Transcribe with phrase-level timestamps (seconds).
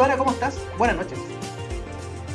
[0.00, 0.58] Doctora, ¿cómo estás?
[0.78, 1.18] Buenas noches.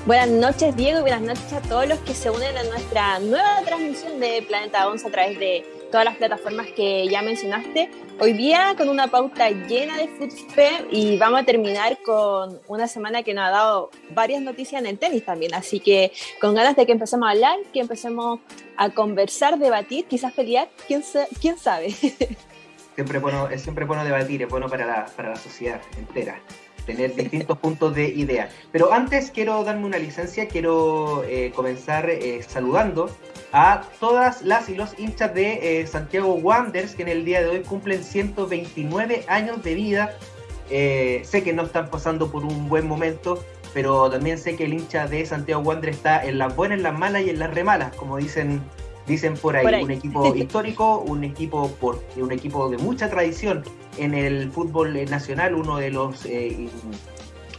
[0.05, 3.59] Buenas noches, Diego, y buenas noches a todos los que se unen a nuestra nueva
[3.65, 7.89] transmisión de Planeta 11 a través de todas las plataformas que ya mencionaste.
[8.19, 13.23] Hoy día con una pauta llena de fútbol y vamos a terminar con una semana
[13.23, 15.55] que nos ha dado varias noticias en el tenis también.
[15.55, 18.41] Así que con ganas de que empecemos a hablar, que empecemos
[18.77, 21.03] a conversar, debatir, quizás pelear, quién,
[21.41, 21.89] quién sabe.
[22.93, 26.39] Siempre bueno, es siempre bueno debatir, es bueno para la, para la sociedad entera
[26.85, 28.49] tener distintos puntos de idea.
[28.71, 33.09] Pero antes quiero darme una licencia, quiero eh, comenzar eh, saludando
[33.51, 37.47] a todas las y los hinchas de eh, Santiago Wanderers que en el día de
[37.47, 40.13] hoy cumplen 129 años de vida.
[40.69, 45.07] sé que no están pasando por un buen momento, pero también sé que el hincha
[45.07, 48.17] de Santiago Wanderers está en las buenas, en las malas y en las remalas, como
[48.17, 48.61] dicen
[49.07, 53.63] dicen por ahí, un equipo histórico, un equipo por un equipo de mucha tradición
[53.97, 56.67] en el fútbol nacional, uno de los eh,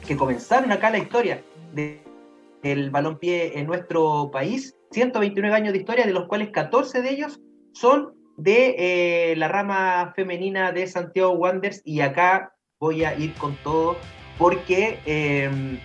[0.07, 6.13] que comenzaron acá la historia del balompié en nuestro país, 129 años de historia, de
[6.13, 7.41] los cuales 14 de ellos
[7.73, 11.83] son de eh, la rama femenina de Santiago Wanderers.
[11.85, 13.97] Y acá voy a ir con todo
[14.39, 15.79] porque eh,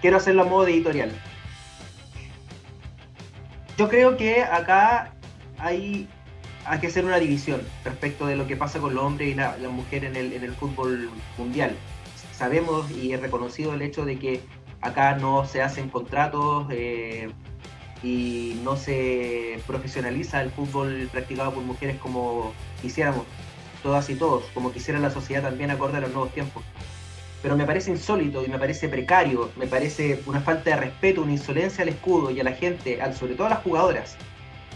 [0.00, 1.10] quiero hacerlo a modo editorial
[3.76, 5.14] yo creo que acá
[5.58, 6.08] hay,
[6.64, 9.56] hay que hacer una división respecto de lo que pasa con los hombres y la,
[9.70, 11.76] mujer en el, en el fútbol mundial.
[12.32, 14.40] Sabemos y es reconocido el hecho de que
[14.80, 17.30] acá no se hacen contratos eh,
[18.02, 23.24] y no se profesionaliza el fútbol practicado por mujeres como quisiéramos,
[23.82, 26.62] todas y todos, como quisiera la sociedad también acorde a los nuevos tiempos
[27.44, 31.32] pero me parece insólito y me parece precario, me parece una falta de respeto, una
[31.32, 34.16] insolencia al escudo y a la gente, sobre todo a las jugadoras,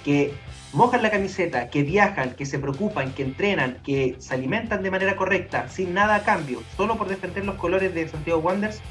[0.04, 0.34] que
[0.74, 5.16] mojan la camiseta, que viajan, que se preocupan, que entrenan, que se alimentan de manera
[5.16, 8.82] correcta, sin nada a cambio, solo por defender los colores de Santiago Wanderers,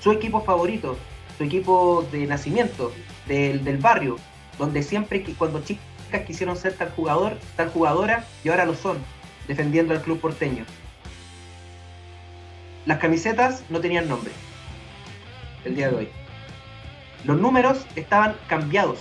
[0.00, 0.96] su equipo favorito,
[1.36, 2.90] su equipo de nacimiento,
[3.28, 4.16] del, del barrio,
[4.58, 5.82] donde siempre cuando chicas
[6.26, 8.96] quisieron ser tal jugador, tal jugadora, y ahora lo son,
[9.46, 10.64] defendiendo al club porteño
[12.86, 14.32] las camisetas no tenían nombre
[15.64, 16.08] el día de hoy.
[17.24, 18.98] Los números estaban cambiados.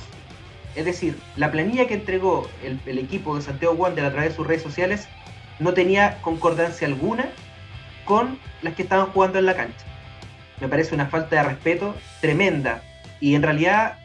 [0.75, 4.47] Es decir, la planilla que entregó el, equipo de Santiago Wander a través de sus
[4.47, 5.07] redes sociales
[5.59, 7.29] no tenía concordancia alguna
[8.03, 9.85] con las que estaban jugando en la cancha.
[10.59, 12.81] Me parece una falta de respeto tremenda.
[13.19, 13.99] Y en realidad,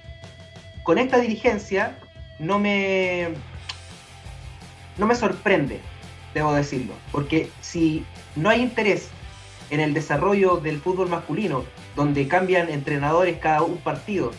[0.83, 1.99] con esta dirigencia,
[2.39, 3.31] no me,
[4.99, 5.81] no me sorprende,
[6.35, 6.93] debo decirlo.
[7.11, 8.05] Porque si
[8.37, 9.11] no hay interés
[9.71, 11.65] en el desarrollo del fútbol masculino,
[11.97, 14.33] donde cambian entrenadores cada un partido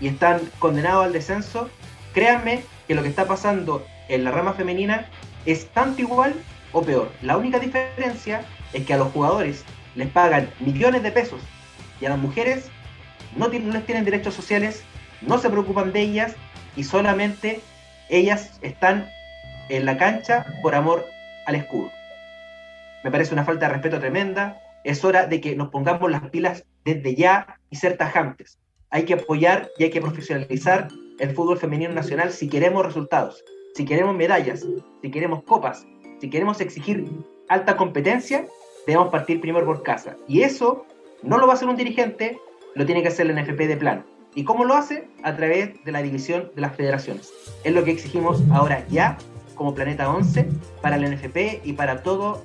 [0.00, 1.70] y están condenados al descenso,
[2.12, 5.06] créanme que lo que está pasando en la rama femenina
[5.46, 6.34] es tanto igual
[6.72, 7.10] o peor.
[7.22, 11.40] La única diferencia es que a los jugadores les pagan millones de pesos
[12.00, 12.66] y a las mujeres
[13.36, 14.82] no, tienen, les tienen derechos sociales,
[15.22, 16.34] no se preocupan de ellas
[16.76, 17.60] y solamente
[18.08, 19.08] ellas están
[19.68, 21.06] en la cancha por amor
[21.46, 21.95] al escudo
[23.06, 24.60] me parece una falta de respeto tremenda.
[24.82, 28.58] Es hora de que nos pongamos las pilas desde ya y ser tajantes.
[28.90, 30.88] Hay que apoyar y hay que profesionalizar
[31.20, 33.44] el fútbol femenino nacional si queremos resultados,
[33.76, 34.66] si queremos medallas,
[35.02, 35.86] si queremos copas,
[36.20, 37.08] si queremos exigir
[37.48, 38.44] alta competencia,
[38.88, 40.16] debemos partir primero por casa.
[40.26, 40.84] Y eso
[41.22, 42.40] no lo va a hacer un dirigente,
[42.74, 44.04] lo tiene que hacer la NFP de plano.
[44.34, 45.08] ¿Y cómo lo hace?
[45.22, 47.32] A través de la división de las federaciones.
[47.62, 49.16] Es lo que exigimos ahora ya
[49.54, 50.48] como Planeta 11
[50.82, 52.42] para la NFP y para todo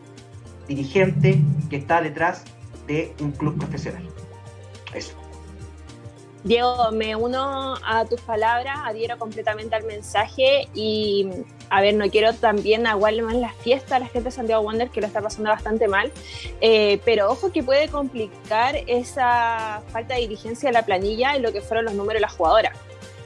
[0.75, 1.39] dirigente
[1.69, 2.43] que está detrás
[2.87, 4.03] de un club profesional.
[4.93, 5.13] Eso.
[6.43, 11.29] Diego, me uno a tus palabras, adhiero completamente al mensaje y,
[11.69, 14.89] a ver, no quiero también aguarle más la fiesta a la gente de Santiago Wander,
[14.89, 16.11] que lo está pasando bastante mal,
[16.59, 21.53] eh, pero ojo que puede complicar esa falta de dirigencia de la planilla en lo
[21.53, 22.75] que fueron los números de las jugadoras.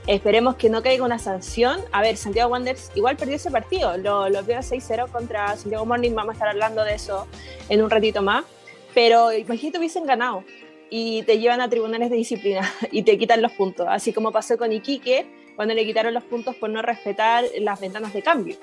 [0.07, 1.79] Esperemos que no caiga una sanción.
[1.91, 3.97] A ver, Santiago Wanderers igual perdió ese partido.
[3.97, 6.11] Lo, lo veo 6-0 contra Santiago Morning.
[6.13, 7.27] Vamos a estar hablando de eso
[7.69, 8.45] en un ratito más.
[8.93, 10.43] Pero imagínate hubiesen ganado
[10.89, 13.87] y te llevan a tribunales de disciplina y te quitan los puntos.
[13.89, 15.25] Así como pasó con Iquique
[15.55, 18.57] cuando le quitaron los puntos por no respetar las ventanas de cambio.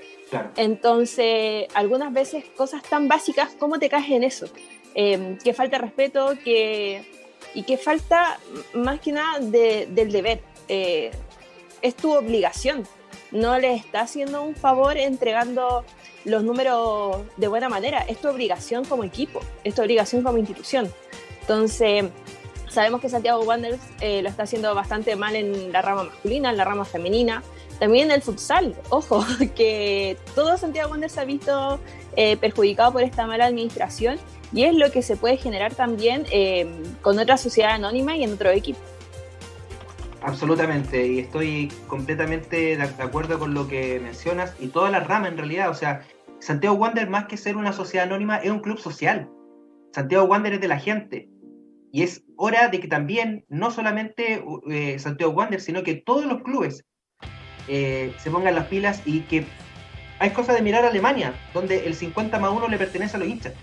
[0.57, 4.47] Entonces, algunas veces cosas tan básicas, ¿cómo te caes en eso?
[4.95, 7.03] Eh, que falta respeto que,
[7.55, 8.39] y que falta
[8.75, 10.41] más que nada del deber.
[10.69, 11.11] Eh,
[11.83, 12.87] es tu obligación.
[13.31, 15.85] No le estás haciendo un favor entregando
[16.25, 18.01] los números de buena manera.
[18.01, 20.93] Es tu obligación como equipo, es tu obligación como institución.
[21.41, 22.05] Entonces,
[22.69, 26.57] sabemos que Santiago Wanderers eh, lo está haciendo bastante mal en la rama masculina, en
[26.57, 27.43] la rama femenina,
[27.79, 28.77] también en el futsal.
[28.91, 29.25] Ojo,
[29.55, 31.81] que todo Santiago Wanderers se ha visto
[32.17, 34.19] eh, perjudicado por esta mala administración
[34.53, 36.67] y es lo que se puede generar también eh,
[37.01, 38.81] con otra sociedad anónima y en otro equipo.
[40.25, 45.37] Absolutamente, y estoy completamente de acuerdo con lo que mencionas y toda la rama en
[45.37, 46.03] realidad, o sea,
[46.39, 49.29] Santiago Wander más que ser una sociedad anónima es un club social.
[49.93, 51.29] Santiago Wander es de la gente,
[51.93, 56.43] y es hora de que también, no solamente eh, Santiago Wander, sino que todos los
[56.43, 56.85] clubes
[57.69, 59.45] eh, se pongan las pilas y que
[60.19, 63.29] hay cosas de mirar a Alemania, donde el 50 más 1 le pertenece a los
[63.29, 63.55] hinchas.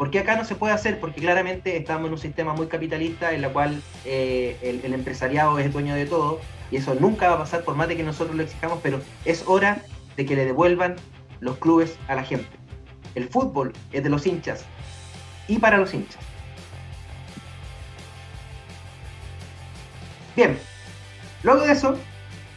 [0.00, 0.98] ¿Por qué acá no se puede hacer?
[0.98, 5.58] Porque claramente estamos en un sistema muy capitalista en la cual eh, el, el, empresariado
[5.58, 8.34] es dueño de todo y eso nunca va a pasar por más de que nosotros
[8.34, 9.82] lo exijamos, pero es hora
[10.16, 10.96] de que le devuelvan
[11.40, 12.48] los clubes a la gente.
[13.14, 14.64] El fútbol es de los hinchas
[15.48, 16.22] y para los hinchas.
[20.34, 20.58] Bien,
[21.42, 21.98] luego de eso,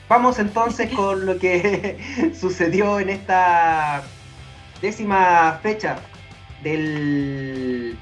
[0.08, 4.02] vamos entonces con lo que sucedió en esta
[4.82, 6.00] décima fecha
[6.64, 7.98] del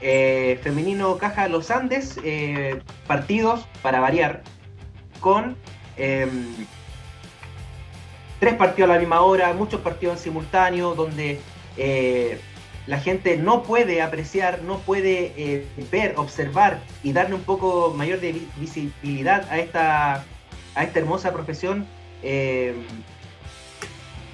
[0.00, 4.42] eh, femenino Caja Los Andes, eh, partidos para variar,
[5.20, 5.56] con
[5.96, 6.46] em,
[8.38, 11.40] tres partidos a la misma hora, muchos partidos en simultáneo, donde
[11.76, 12.38] eh,
[12.86, 18.40] la gente no puede apreciar, no puede ver, observar y darle un poco mayor de
[18.56, 20.24] visibilidad a esta,
[20.74, 21.86] a esta hermosa profesión.
[22.22, 22.74] Eh,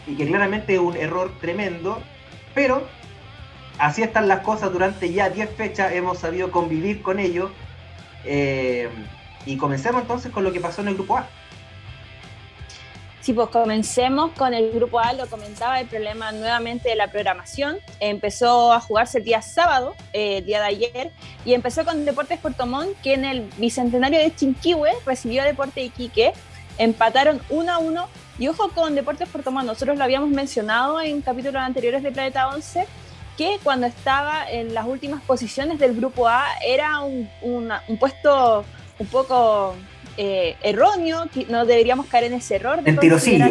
[0.06, 2.02] y que claramente es un error tremendo,
[2.54, 2.86] pero
[3.82, 7.50] así están las cosas durante ya 10 fechas, hemos sabido convivir con ello.
[8.24, 8.88] Eh,
[9.44, 11.26] y comencemos entonces con lo que pasó en el grupo A.
[13.20, 17.78] Sí, pues comencemos con el grupo A, lo comentaba, el problema nuevamente de la programación.
[17.98, 21.12] Empezó a jugarse el día sábado, eh, el día de ayer,
[21.44, 25.82] y empezó con Deportes Puerto Montt, que en el bicentenario de Chinquihue recibió a Deporte
[25.82, 26.32] Iquique,
[26.78, 28.08] empataron 1 a 1.
[28.38, 32.48] Y ojo con Deportes Puerto Montt, nosotros lo habíamos mencionado en capítulos anteriores de Planeta
[32.48, 32.86] 11,
[33.42, 38.64] que cuando estaba en las últimas posiciones del grupo A era un, un puesto
[39.00, 39.74] un poco
[40.16, 42.82] eh, erróneo, no deberíamos caer en ese error.
[42.82, 43.46] De el tirocillo.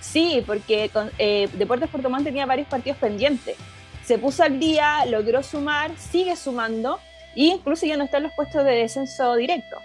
[0.00, 0.88] Sí, porque
[1.18, 3.56] eh, Deportes Puerto Montt tenía varios partidos pendientes.
[4.04, 7.00] Se puso al día, logró sumar, sigue sumando
[7.34, 9.78] e incluso ya no está en los puestos de descenso directo.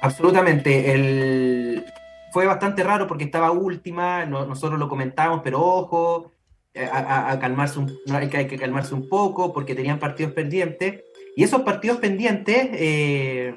[0.00, 0.92] Absolutamente.
[0.92, 1.84] El...
[2.30, 6.30] Fue bastante raro porque estaba última, nosotros lo comentamos, pero ojo,
[6.80, 11.04] eh, a, calmarse un, hay, que, hay que calmarse un poco porque tenían partidos pendientes.
[11.36, 13.54] Y esos partidos pendientes eh,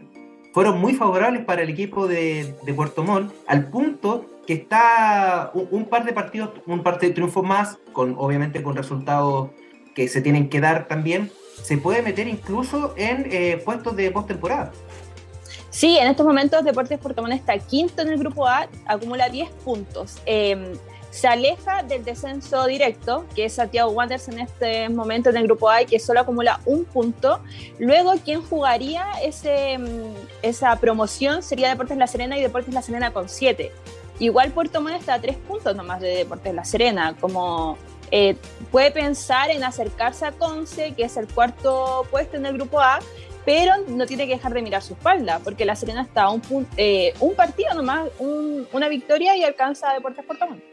[0.54, 6.06] fueron muy favorables para el equipo de, Puerto Montt, al punto que está un, par
[6.06, 9.52] de partidos, un par de triunfos más, con obviamente con resultados
[9.96, 11.31] que se tienen que dar también,
[11.64, 14.72] se puede meter incluso en eh, puestos de postemporada.
[15.70, 19.50] Sí, en estos momentos Deportes Puerto Montt está quinto en el grupo A, acumula 10
[19.64, 20.18] puntos.
[20.25, 20.74] Em,
[21.13, 25.69] se aleja del descenso directo, que es Santiago Wanderers en este momento en el grupo
[25.69, 27.39] A que solo acumula un punto.
[27.77, 33.13] Luego, quien jugaría ese, mm, esa promoción sería Deportes La Serena y Deportes La Serena
[33.13, 33.71] con siete.
[34.18, 37.77] Igual Puerto Montt está a tres puntos nomás de Deportes La Serena, como
[38.10, 38.36] eh,
[38.71, 42.98] puede pensar en acercarse a Conce, que es el cuarto puesto en el grupo A,
[43.45, 46.42] pero no tiene que dejar de mirar su espalda, porque La Serena está a un,
[46.75, 50.73] eh, un partido nomás, una victoria y alcanza a Deportes Puerto Montt.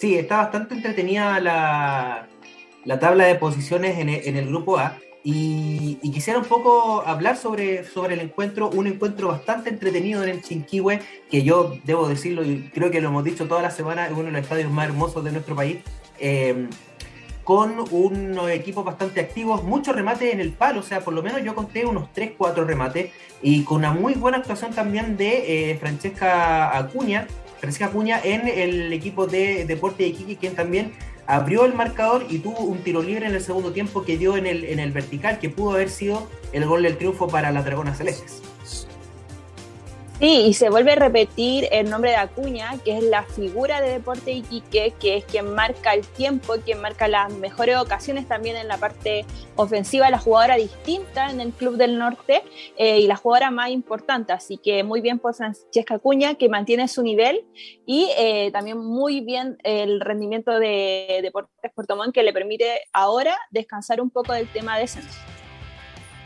[0.00, 4.96] Sí, está bastante entretenida la, tabla de posiciones en el, grupo A.
[5.22, 10.42] Y, quisiera un poco hablar sobre, sobre el encuentro, un encuentro bastante entretenido en el
[10.42, 14.12] Chinquihue, que yo debo decirlo y creo que lo hemos dicho toda la semana, es
[14.12, 15.80] uno de los estadios más hermosos de nuestro país,
[16.18, 16.66] eh,
[17.44, 21.44] con unos equipos bastante activos, muchos remates en el palo, o sea, por lo menos
[21.44, 25.76] yo conté unos 3, 4 remates, y con una muy buena actuación también de eh,
[25.76, 27.26] Francesca Acuña,
[27.60, 30.92] Francisca Acuña en el equipo de Deporte de Iquique, quien también
[31.26, 34.46] abrió el marcador y tuvo un tiro libre en el segundo tiempo que dio en
[34.46, 37.98] el, en el vertical, que pudo haber sido el gol del triunfo para las Dragonas
[37.98, 38.42] Celestes.
[40.20, 43.92] Sí, y se vuelve a repetir el nombre de Acuña, que es la figura de
[43.92, 48.68] Deporte Iquique, que es quien marca el tiempo, quien marca las mejores ocasiones también en
[48.68, 49.24] la parte
[49.56, 52.42] ofensiva, la jugadora distinta en el Club del Norte
[52.76, 54.34] eh, y la jugadora más importante.
[54.34, 57.46] Así que muy bien por Francesca Acuña, que mantiene su nivel
[57.86, 63.38] y eh, también muy bien el rendimiento de Deportes Puerto Montt, que le permite ahora
[63.50, 65.18] descansar un poco del tema de descenso.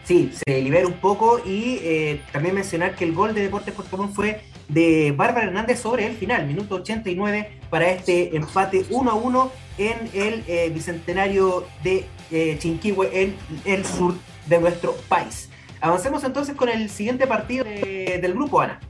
[0.05, 3.97] Sí, se libera un poco y eh, también mencionar que el gol de Deportes Puerto
[3.97, 9.15] Montt fue de Bárbara Hernández sobre el final, minuto 89 para este empate 1 a
[9.15, 13.35] 1 en el eh, bicentenario de eh, Chinquihue en
[13.65, 14.15] el sur
[14.47, 15.49] de nuestro país.
[15.81, 18.81] Avancemos entonces con el siguiente partido del grupo, Ana.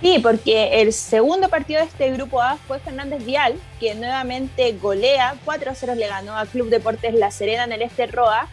[0.00, 5.34] Sí, porque el segundo partido de este grupo A fue Fernández Vial, que nuevamente golea
[5.46, 8.48] 4-0 le ganó a Club Deportes La Serena en el Este Roa.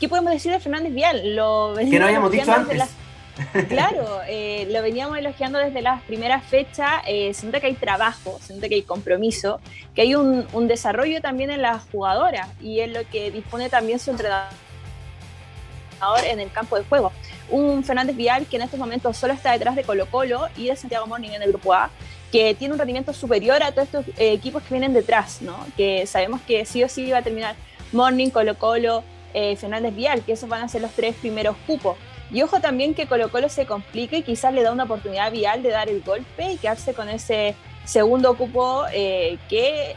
[0.00, 1.34] ¿Qué podemos decir de Fernández Vial?
[1.34, 2.82] Lo que no habíamos dicho antes.
[3.68, 7.02] Claro, eh, lo veníamos elogiando desde las primeras fechas.
[7.06, 9.60] Eh, siento que hay trabajo, siento que hay compromiso,
[9.94, 13.98] que hay un, un desarrollo también en las jugadoras y es lo que dispone también
[13.98, 14.48] su entrenador
[16.24, 17.12] en el campo de juego.
[17.50, 20.76] Un Fernández Vial que en estos momentos solo está detrás de Colo Colo y de
[20.76, 21.90] Santiago Morning en el grupo A,
[22.32, 25.58] que tiene un rendimiento superior a todos estos eh, equipos que vienen detrás, ¿no?
[25.76, 27.54] que sabemos que sí o sí va a terminar
[27.92, 29.04] Morning, Colo Colo,
[29.34, 31.96] eh, Fernández Vial, que esos van a ser los tres primeros cupos.
[32.32, 35.30] Y ojo también que Colo Colo se complique y quizás le da una oportunidad a
[35.30, 37.54] Vial de dar el golpe y quedarse con ese
[37.84, 39.94] segundo cupo eh, que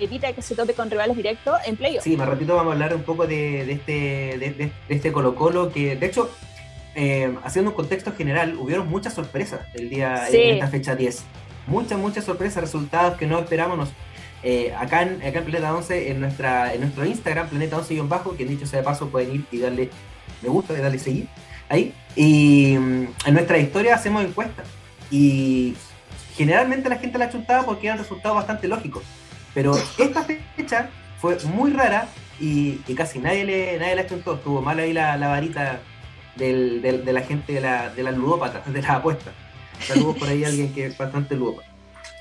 [0.00, 2.04] evita que se tope con rivales directos en playoff.
[2.04, 3.92] Sí, más ratito vamos a hablar un poco de, este,
[4.38, 6.30] de, este Colo Colo, que de hecho,
[6.94, 11.24] eh, haciendo un contexto general, hubieron muchas sorpresas el día, en esta fecha 10.
[11.66, 13.90] Muchas, muchas sorpresas, resultados que no esperábamos.
[14.42, 18.44] Eh, acá, en, acá en Planeta 11, en, nuestra, en nuestro Instagram, Planeta 11-bajo, que
[18.44, 19.90] dicho sea de paso, pueden ir y darle
[20.42, 21.28] me gusta, y darle seguir
[21.68, 21.94] ahí.
[22.16, 24.66] Y mm, en nuestra historia hacemos encuestas.
[25.10, 25.74] Y
[26.36, 29.02] generalmente la gente la chuntaba porque eran resultados bastante lógicos.
[29.54, 30.24] Pero esta
[30.56, 34.34] fecha fue muy rara y, casi nadie le nadie la chuntó.
[34.34, 35.80] Estuvo mal ahí la, varita
[36.36, 39.34] de la gente de la, de las ludópatas, de las apuestas.
[39.80, 41.69] Saludos por ahí alguien que es bastante ludópata.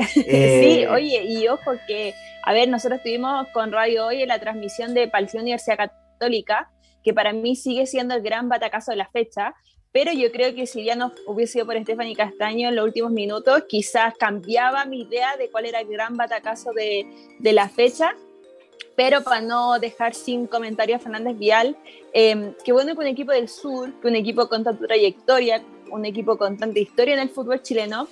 [0.07, 2.13] Sí, eh, oye, y ojo que,
[2.43, 6.71] a ver, nosotros estuvimos con Radio Hoy en la transmisión de Palción Universidad Católica,
[7.03, 9.53] que para mí sigue siendo el gran batacazo de la fecha,
[9.91, 13.11] pero yo creo que si ya no hubiese sido por Stephanie Castaño en los últimos
[13.11, 17.07] minutos, quizás cambiaba mi idea de cuál era el gran batacazo de,
[17.39, 18.15] de la fecha.
[18.95, 21.77] Pero para no dejar sin comentarios a Fernández Vial,
[22.13, 26.05] eh, qué bueno que un equipo del sur, que un equipo con tanta trayectoria, un
[26.05, 28.09] equipo con tanta historia en el fútbol chileno,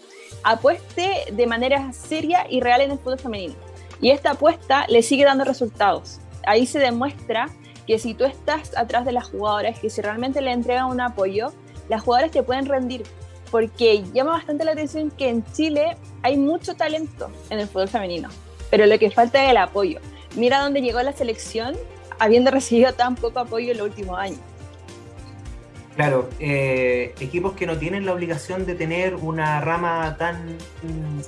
[0.52, 3.56] apueste de manera seria y real en el fútbol femenino.
[4.00, 6.20] Y esta apuesta le sigue dando resultados.
[6.46, 7.50] Ahí se demuestra
[7.86, 11.52] que si tú estás atrás de las jugadoras, que si realmente le entregan un apoyo,
[11.90, 13.04] las jugadoras te pueden rendir,
[13.52, 18.30] porque llama bastante la atención que en Chile hay mucho talento en el fútbol femenino,
[18.70, 20.00] pero lo que falta es el apoyo.
[20.36, 21.76] Mira dónde llegó la selección
[22.20, 24.40] habiendo recibido tan poco apoyo en los últimos años.
[25.98, 30.56] Claro, eh, equipos que no tienen la obligación de tener una rama tan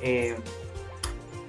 [0.03, 0.35] eh,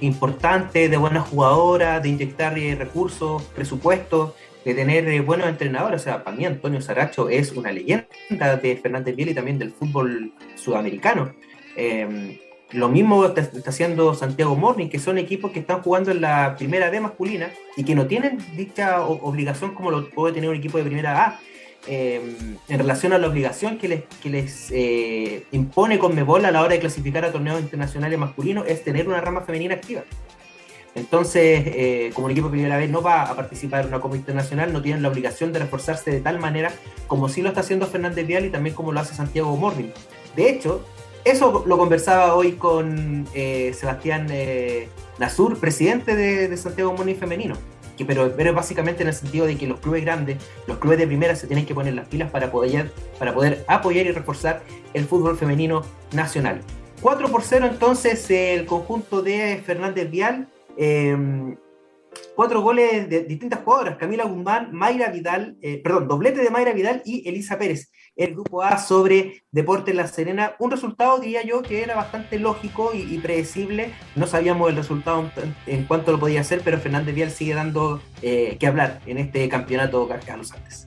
[0.00, 4.32] importante de buenas jugadoras, de inyectar eh, recursos, presupuestos,
[4.64, 6.00] de tener eh, buenos entrenadores.
[6.00, 8.06] O sea, para mí Antonio Saracho es una leyenda
[8.62, 11.34] de Fernández Vial y también del fútbol sudamericano.
[11.76, 12.38] Em,
[12.72, 16.90] lo mismo está, haciendo Santiago Morning, que son equipos que están jugando en la primera
[16.90, 20.84] D masculina y que no tienen dicha obligación como lo puede tener un equipo de
[20.84, 21.40] primera A.
[21.86, 26.60] Em, en relación a la obligación que les, que les eh, impone Conmebol a la
[26.60, 30.02] hora de clasificar a torneos internacionales masculinos es tener una rama femenina activa.
[30.94, 34.16] Entonces, eh, como el equipo de primera vez no va a participar en una Copa
[34.16, 36.72] Internacional, no tienen la obligación de reforzarse de tal manera
[37.06, 39.88] como sí lo está haciendo Fernández Vial y también como lo hace Santiago Morning.
[40.36, 40.84] De hecho,
[41.24, 47.54] eso lo conversaba hoy con eh, Sebastián eh, Nazur, presidente de, Santiago Morning Femenino.
[48.04, 51.36] Pero, pero básicamente en el sentido de que los clubes grandes, los clubes de primera
[51.36, 54.62] se tienen que poner las pilas para poder, para poder apoyar y reforzar
[54.94, 56.60] el fútbol femenino nacional.
[57.02, 60.48] 4 por 0 entonces el conjunto de Fernández Vial
[60.82, 61.56] Em,
[62.34, 67.02] cuatro goles de distintas jugadoras, Camila Guzmán, Mayra Vidal, eh, perdón, doblete de Mayra Vidal
[67.04, 70.54] y Elisa Pérez, el grupo A sobre Deportes La Serena.
[70.58, 73.92] Un resultado, diría yo, que era bastante lógico y, predecible.
[74.16, 75.30] No sabíamos el resultado
[75.66, 79.48] en, cuanto lo podía hacer, pero Fernández Vial sigue dando eh, que hablar en este
[79.48, 80.86] campeonato Carlos Andes.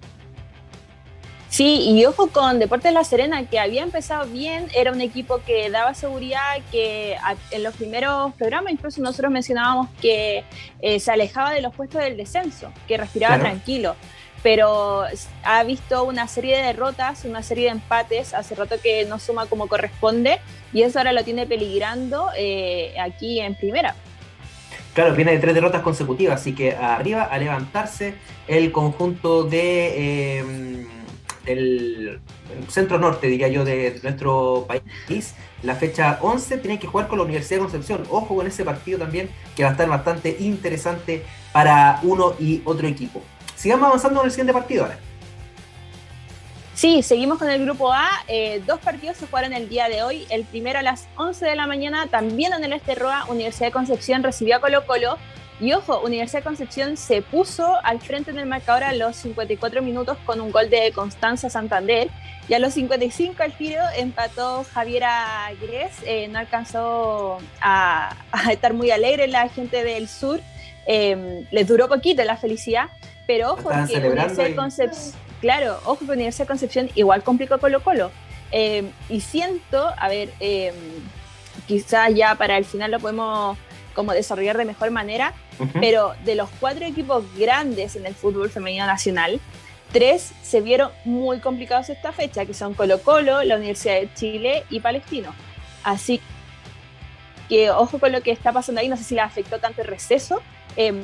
[1.53, 5.69] Sí, y ojo con Deportes La Serena, que había empezado bien, era un equipo que
[5.69, 7.15] daba seguridad, que
[7.51, 10.45] en los primeros programas incluso nosotros mencionábamos que
[10.81, 13.95] eh, se alejaba de los puestos del descenso, que respiraba tranquilo,
[14.41, 15.03] pero
[15.43, 19.45] ha visto una serie de derrotas, una serie de empates, hace rato que no suma
[19.45, 20.39] como corresponde,
[20.73, 23.93] y eso ahora lo tiene peligrando eh, aquí en primera.
[24.95, 28.15] Claro, viene de tres derrotas consecutivas, así que arriba a levantarse
[28.47, 30.39] el conjunto de...
[30.39, 30.87] Eh,
[31.45, 32.19] el
[32.69, 37.25] centro norte, diría yo, de nuestro país, la fecha 11 tiene que jugar con la
[37.25, 38.03] Universidad de Concepción.
[38.09, 42.87] Ojo con ese partido también, que va a estar bastante interesante para uno y otro
[42.87, 43.21] equipo.
[43.55, 44.99] Sigamos avanzando en el siguiente partido ahora.
[46.73, 48.09] Sí, seguimos con el grupo A.
[48.27, 50.25] Eh, dos partidos se jugaron el día de hoy.
[50.29, 53.71] El primero a las 11 de la mañana, también en el Este Roa, Universidad de
[53.71, 55.17] Concepción recibió a Colo Colo
[55.63, 59.81] Y ojo, Universidad de Concepción se puso al frente en el marcador a los 54
[59.81, 62.09] minutos con un gol de Constanza Santander.
[62.49, 65.93] Y a los 55 al tiro empató Javiera Gres.
[66.05, 68.13] Eh, no alcanzó a,
[68.51, 70.41] estar muy alegre la gente del sur.
[70.85, 72.89] Eh, les duró poquito la felicidad.
[73.25, 77.81] Pero ojo que Universidad de Concepción, claro, ojo que Universidad de Concepción igual complicó Colo
[77.81, 78.11] Colo.
[78.51, 80.29] Eh, y siento, a ver,
[81.67, 83.57] quizás ya para el final lo podemos
[83.93, 85.33] como desarrollar de mejor manera,
[85.79, 89.39] pero de los cuatro equipos grandes en el fútbol femenino nacional,
[89.91, 94.63] tres se vieron muy complicados esta fecha, que son Colo Colo, la Universidad de Chile
[94.69, 95.33] y Palestino.
[95.83, 96.19] Así
[97.49, 99.87] que ojo con lo que está pasando ahí, no sé si le afectó tanto el
[99.87, 100.41] receso.
[100.75, 101.03] Em,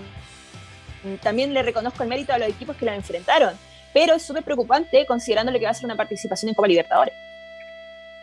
[1.22, 3.54] también le reconozco el mérito a los equipos que lo enfrentaron,
[3.94, 7.14] pero es súper preocupante considerando que va a ser una participación en Copa Libertadores.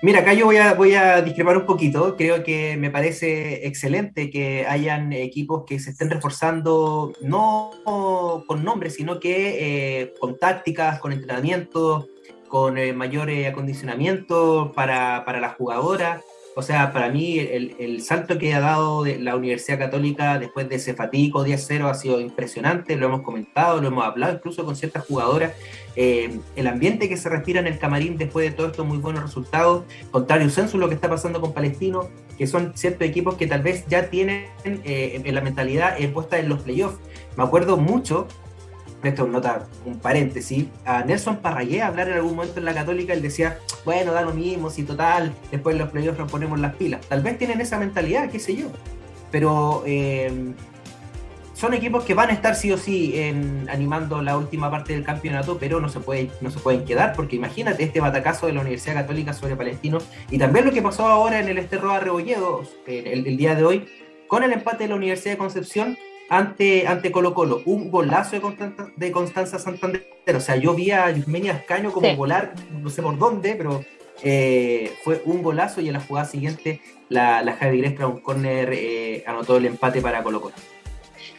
[0.07, 2.15] Mira, acá yo voy a, voy a discrepar un poquito.
[2.17, 7.73] Creo que me parece excelente que hayan equipos que se estén reforzando no
[8.47, 12.07] con nombres, sino que eh, con tácticas, con entrenamiento,
[12.47, 16.23] con eh, mayor acondicionamiento para, para las jugadoras.
[16.59, 20.95] O sea, para mí el, salto que ha dado la Universidad Católica después de ese
[20.95, 25.53] fatico 10-0 ha sido impresionante, lo hemos comentado, lo hemos hablado incluso con ciertas jugadoras.
[25.97, 29.23] Eh, el ambiente que se respira en el camarín después de todo estos muy buenos
[29.23, 32.09] resultados, contrario censo lo que está pasando con Palestino,
[32.39, 36.63] que son ciertos equipos que tal vez ya tienen eh, la mentalidad puesta en los
[36.63, 36.97] playoffs.
[37.37, 38.29] Me acuerdo mucho
[39.07, 43.23] esto nota un paréntesis, a Nelson Parrayé hablar en algún momento en la Católica, él
[43.23, 47.01] decía, bueno, da lo mismo, si total, después en los playoffs nos ponemos las pilas.
[47.09, 48.67] Tal vez tienen esa mentalidad, qué sé yo.
[49.31, 50.55] Pero eh,
[51.57, 55.05] son equipos que van a estar sí o sí en, animando la última parte del
[55.05, 58.61] campeonato, pero no se, puede, no se pueden quedar, porque imagínate este batacazo de la
[58.61, 59.99] Universidad Católica sobre Palestino,
[60.31, 63.89] y también lo que pasó ahora en el Esterroa Rebolledo, el, el día de hoy,
[64.29, 65.97] con el empate de la Universidad de Concepción,
[66.29, 70.07] ante, ante Colo Colo, un golazo de Constanza, de Constanza Santander.
[70.35, 73.85] O sea, yo vi a Yusmenia Ascaño como volar, no sé por dónde, pero
[74.23, 78.71] eh, fue un golazo y en la jugada siguiente la, la Javi Grestra, un córner,
[78.73, 80.55] eh, anotó el empate para Colo Colo.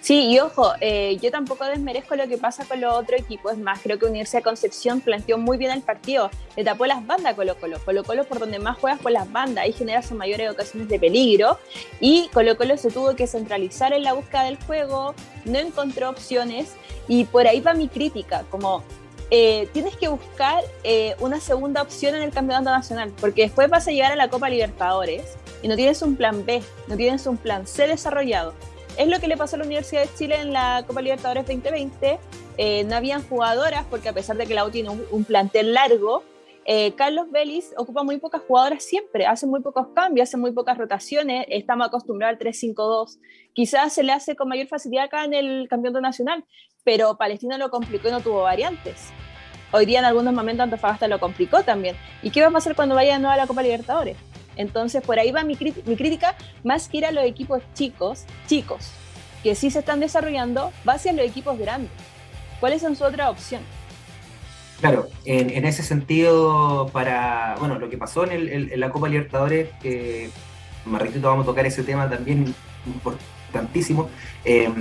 [0.07, 3.51] Sí, y ojo, eh, yo tampoco desmerezco lo que pasa con los otros equipos.
[3.51, 6.31] Es más, creo que Universidad de Concepción planteó muy bien el partido.
[6.55, 7.77] Le tapó las bandas a Colo Colo.
[7.83, 9.65] Colo Colo por donde más juegas por las bandas.
[9.65, 11.59] Ahí genera sus mayores ocasiones de peligro.
[12.00, 15.13] Y Colo Colo se tuvo que centralizar en la búsqueda del juego.
[15.43, 16.75] No encontró opciones.
[17.09, 18.46] Y por ahí va mi crítica.
[18.50, 18.85] Como
[19.29, 23.11] eh, tienes que buscar eh, una segunda opción en el campeonato nacional.
[23.20, 25.35] Porque después vas a llegar a la Copa Libertadores.
[25.61, 26.63] Y no tienes un plan B.
[26.87, 28.53] No tienes un plan C desarrollado
[28.98, 32.20] es lo que le pasó a la Universidad de Chile en la Copa Libertadores 2020.
[32.57, 36.24] Eh, no habían jugadoras, porque a pesar de que la U tiene un, plantel largo,
[36.66, 40.77] eh, Carlos Vélez ocupa muy pocas jugadoras siempre, hace muy pocos cambios, hace muy pocas
[40.77, 43.20] rotaciones, estamos acostumbrados al 3-5-2.
[43.53, 46.44] Quizás se le hace con mayor facilidad acá en el campeonato nacional,
[46.83, 49.10] pero Palestina lo complicó y no tuvo variantes.
[49.72, 51.96] Hoy día en algunos momentos Antofagasta lo complicó también.
[52.24, 54.18] ¿Y qué va a pasar cuando vaya de nuevo a la Copa Libertadores?
[54.57, 58.89] Entonces, por ahí va mi, crítica, más que ir a los equipos chicos, chicos,
[59.43, 61.91] que sí se están desarrollando, va hacia los equipos grandes.
[62.59, 63.61] ¿Cuáles son su otra opción?
[64.79, 70.29] Claro, en, ese sentido, para, bueno, lo que pasó en, la Copa Libertadores, que
[70.85, 72.53] más vamos a tocar ese tema también
[72.85, 74.09] importantísimo,
[74.46, 74.72] eh,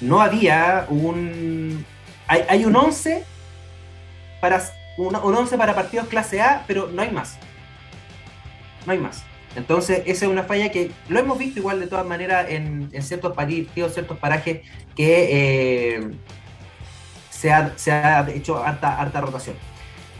[0.00, 1.84] no había un,
[2.26, 3.24] hay, un 11
[4.40, 4.62] para,
[4.96, 7.38] un, un 11 para partidos clase A, pero no hay más
[8.86, 9.24] no hay más.
[9.56, 13.34] Entonces, esa es una falla que lo hemos visto igual de todas maneras en, ciertos
[13.34, 14.62] partidos, ciertos parajes
[14.96, 16.10] que eh,
[17.30, 19.56] se, ha, hecho harta, harta rotación.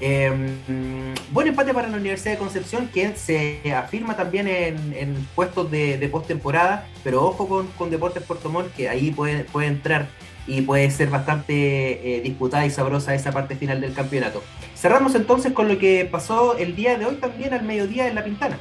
[0.01, 5.99] Em, buen empate para la Universidad de Concepción, que se afirma también en, puestos de,
[5.99, 10.09] de postemporada, pero ojo con, con Deportes Puerto Montt, que ahí puede, puede entrar
[10.47, 14.43] y puede ser bastante eh, disputada y sabrosa esa parte final del campeonato.
[14.75, 18.25] Cerramos entonces con lo que pasó el día de hoy también al mediodía en La
[18.25, 18.59] Pintana.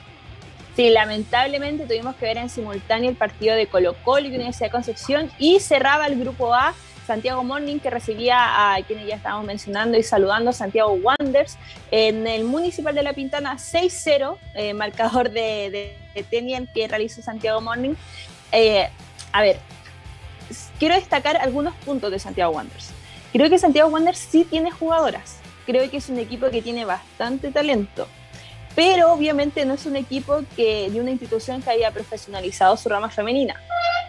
[0.75, 4.71] Sí, lamentablemente tuvimos que ver en simultáneo el partido de Colo Colo y Universidad de
[4.71, 6.73] Concepción y cerraba el grupo A
[7.05, 11.57] Santiago Morning que recibía a quienes ya estábamos mencionando y saludando, Santiago Wanders,
[11.91, 17.59] en el Municipal de La Pintana 6-0, eh, marcador de, de, Tenien que realizó Santiago
[17.59, 17.93] Morning.
[18.51, 18.87] Eh,
[19.31, 19.57] a ver,
[20.79, 22.91] quiero destacar algunos puntos de Santiago Wanderers.
[23.31, 25.37] Creo que Santiago Wanderers sí tiene jugadoras.
[25.65, 28.07] Creo que es un equipo que tiene bastante talento.
[28.75, 33.09] Pero obviamente no es un equipo que, de una institución que haya profesionalizado su rama
[33.09, 33.55] femenina.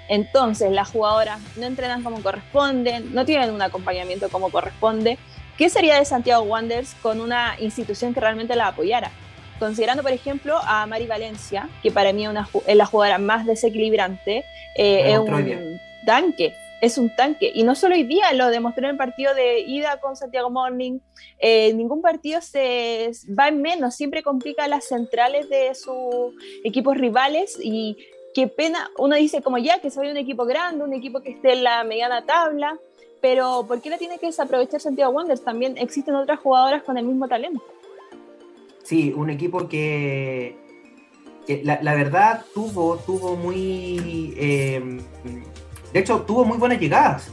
[0.08, 5.18] Entonces, las jugadoras no entrenan como corresponden, no tienen un acompañamiento como corresponde.
[5.56, 9.10] ¿Qué sería de Santiago Wanderers con una institución que realmente la apoyara?
[9.58, 14.44] Considerando, por ejemplo, a Mari Valencia, que para mí es, la jugadora más desequilibrante,
[14.74, 17.50] eh, es un, tanque, es un tanque.
[17.54, 20.98] Y no solo hoy día, lo demostró en el partido de ida con Santiago Morning.
[21.38, 27.58] Eh, ningún partido se va en menos, siempre complica las centrales de sus equipos rivales
[27.60, 27.96] y
[28.34, 31.52] qué pena, uno dice como ya que soy un equipo grande, un equipo que esté
[31.52, 32.76] en la mediana tabla,
[33.22, 35.44] pero ¿por qué la tiene que desaprovechar Santiago Wanderers?
[35.44, 37.62] También existen otras jugadoras con el mismo talento.
[38.82, 40.56] Sí, un equipo que,
[41.62, 44.34] la, verdad tuvo, tuvo muy...
[44.36, 45.00] Eh,
[45.94, 47.28] de hecho, tuvo muy buenas llegadas.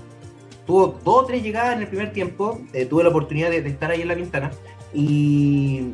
[0.68, 2.62] Tuvo dos o tres llegadas en el primer tiempo.
[2.74, 4.52] Eh, tuve la oportunidad de, estar ahí en la ventana.
[4.94, 5.94] Y,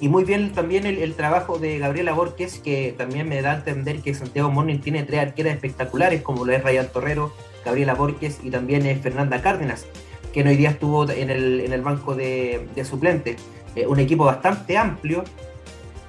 [0.00, 4.14] muy bien también el, trabajo de Gabriela Borges, que también me da a entender que
[4.14, 7.32] Santiago Morning tiene tres arqueras espectaculares, como lo es Ryan Torrero,
[7.64, 9.84] Gabriela Borges y también Fernanda Cárdenas,
[10.32, 13.42] que hoy día estuvo en el, banco de, suplentes.
[13.74, 15.24] Eh, un equipo bastante amplio,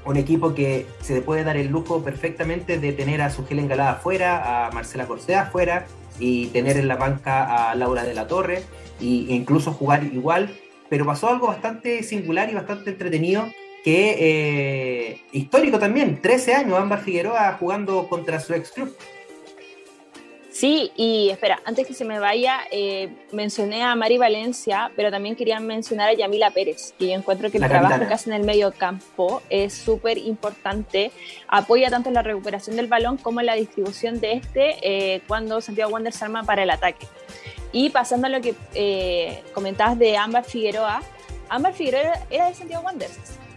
[0.08, 4.68] un equipo que se puede dar el lujo perfectamente de tener a Sugel Engalada afuera,
[4.68, 5.86] a Marcela Corsea afuera
[6.18, 8.64] y tener en la banca a Laura de la Torre
[9.02, 10.58] e incluso jugar igual.
[10.90, 13.46] Pero pasó algo bastante singular y bastante entretenido
[13.84, 18.96] que eh, histórico también, 13 años Ámbar Figueroa jugando contra su ex club.
[20.58, 25.36] Sí, y espera, antes que se me vaya, eh, mencioné a Mari Valencia, pero también
[25.36, 28.44] quería mencionar a Yamila Pérez, que yo encuentro que el trabajo que hace en el
[28.44, 31.12] medio campo es súper importante.
[31.48, 35.62] Apoya tanto en la recuperación del balón como en la distribución de este eh, cuando
[35.62, 37.06] Santiago Wander se arma para el ataque.
[37.72, 41.04] Y pasando a lo que eh, comentabas de Ámbar Figueroa,
[41.50, 43.12] Ámbar Figueroa era de Santiago Wander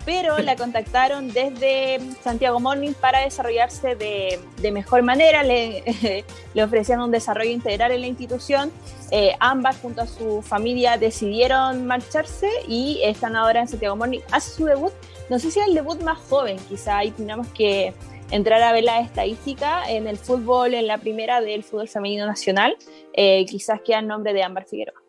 [0.04, 6.24] pero la contactaron desde Santiago Morning para desarrollarse de, mejor manera, le,
[6.62, 8.70] ofrecían un desarrollo integral en la institución,
[9.10, 14.50] eh, ambas junto a su familia decidieron marcharse y están ahora en Santiago Morning, hace
[14.50, 14.92] su debut,
[15.28, 17.92] no sé si es el debut más joven, quizá ahí tendríamos que
[18.30, 22.76] entrar a ver la estadística en el fútbol, en la primera del fútbol femenino nacional,
[23.12, 25.00] eh, quizás queda el nombre de Ámbar Figueroa.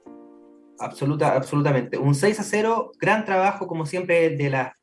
[0.80, 2.00] Absoluta, absolutamente.
[2.00, 4.76] Un 6 a 0, gran trabajo como siempre de la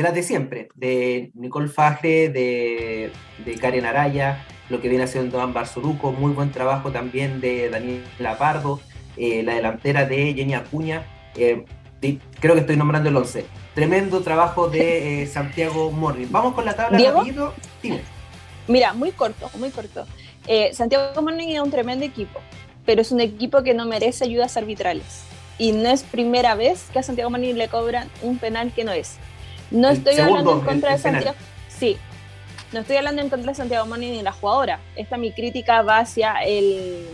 [0.00, 3.12] de las de siempre, de Nicole Fajre, de,
[3.44, 8.38] de Karen Araya, lo que viene haciendo Ámbar Soruco, muy buen trabajo también de Daniela
[8.38, 8.80] Pardo,
[9.18, 11.04] eh, la delantera de Jenny Acuña,
[11.36, 11.66] eh,
[12.40, 13.44] creo que estoy nombrando el 11.
[13.74, 16.26] Tremendo trabajo de eh, Santiago Morri.
[16.30, 17.22] Vamos con la tabla ¿Diego?
[18.68, 20.06] Mira, muy corto, muy corto.
[20.72, 22.40] Santiago Morning es un tremendo equipo,
[22.86, 25.24] pero es un equipo que no merece ayudas arbitrales.
[25.58, 28.92] Y no es primera vez que a Santiago Morning le cobran un penal que no
[28.92, 29.18] es.
[29.70, 31.36] No estoy hablando en contra de Santiago.
[31.68, 31.96] Sí,
[32.72, 34.78] no estoy hablando en contra de Santiago Moni ni la jugadora.
[34.94, 37.04] Esta mi crítica va hacia el,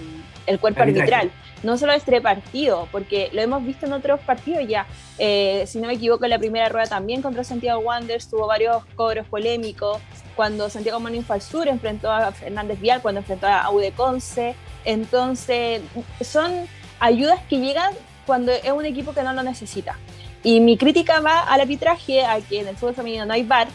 [0.61, 1.31] cuerpo arbitral.
[1.63, 4.87] No solo este partido, porque lo hemos visto en otros partidos ya.
[5.19, 8.85] Eh, si no me equivoco, en la primera rueda también contra Santiago Wanderers tuvo varios
[8.95, 9.99] cobros polémicos.
[10.35, 14.55] Cuando Santiago Moni fue al sur, enfrentó a Fernández Vial, cuando enfrentó a Conce.
[14.85, 15.81] Entonces,
[16.21, 16.53] son
[17.01, 17.95] ayudas que llegan
[18.27, 19.97] cuando es un equipo que no lo necesita.
[20.47, 23.67] Y mi crítica va al arbitraje, a que en el fútbol femenino no hay VAR,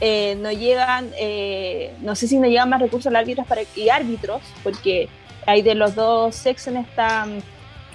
[0.00, 4.40] eh, no llegan, eh, no sé si no llegan más recursos al árbitros y árbitros,
[4.62, 5.08] porque
[5.48, 7.26] hay de los dos sexos en esta,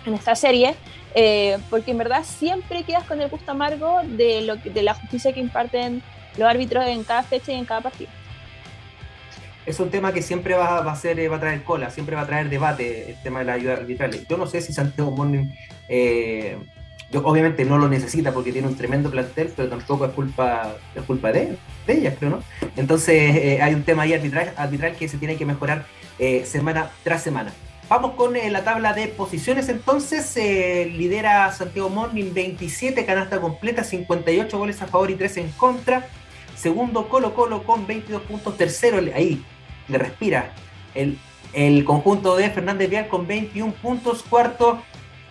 [0.05, 0.75] en esta serie,
[1.15, 5.31] eh, porque en verdad siempre quedas con el gusto amargo de, lo de la justicia
[5.31, 6.03] que imparten
[6.37, 8.11] los árbitros en cada fecha y en cada partido.
[9.65, 12.27] Es un tema que siempre va a ser, va a traer cola, siempre va a
[12.27, 14.27] traer debate el tema de la ayuda arbitral.
[14.29, 15.45] Yo no sé si Santiago Morning
[17.13, 21.31] obviamente no lo necesita porque tiene un tremendo plantel, pero tampoco es culpa, es culpa
[21.31, 22.43] de, de ellas, creo, ¿no?
[22.75, 25.85] Entonces eh, hay un tema ahí arbitral, arbitral que se tiene que mejorar
[26.19, 27.53] eh, semana tras semana.
[27.89, 30.35] Vamos con eh, la tabla de posiciones entonces.
[30.35, 36.09] lidera Santiago Morning 27 canasta completa, 58 goles a favor y 3 en contra.
[36.57, 38.57] Segundo Colo Colo con 22 puntos.
[38.57, 39.41] Tercero, ahí
[39.87, 40.51] le respira
[40.93, 41.17] el,
[41.53, 44.23] el conjunto de Fernández Vial con 21 puntos.
[44.23, 44.81] Cuarto,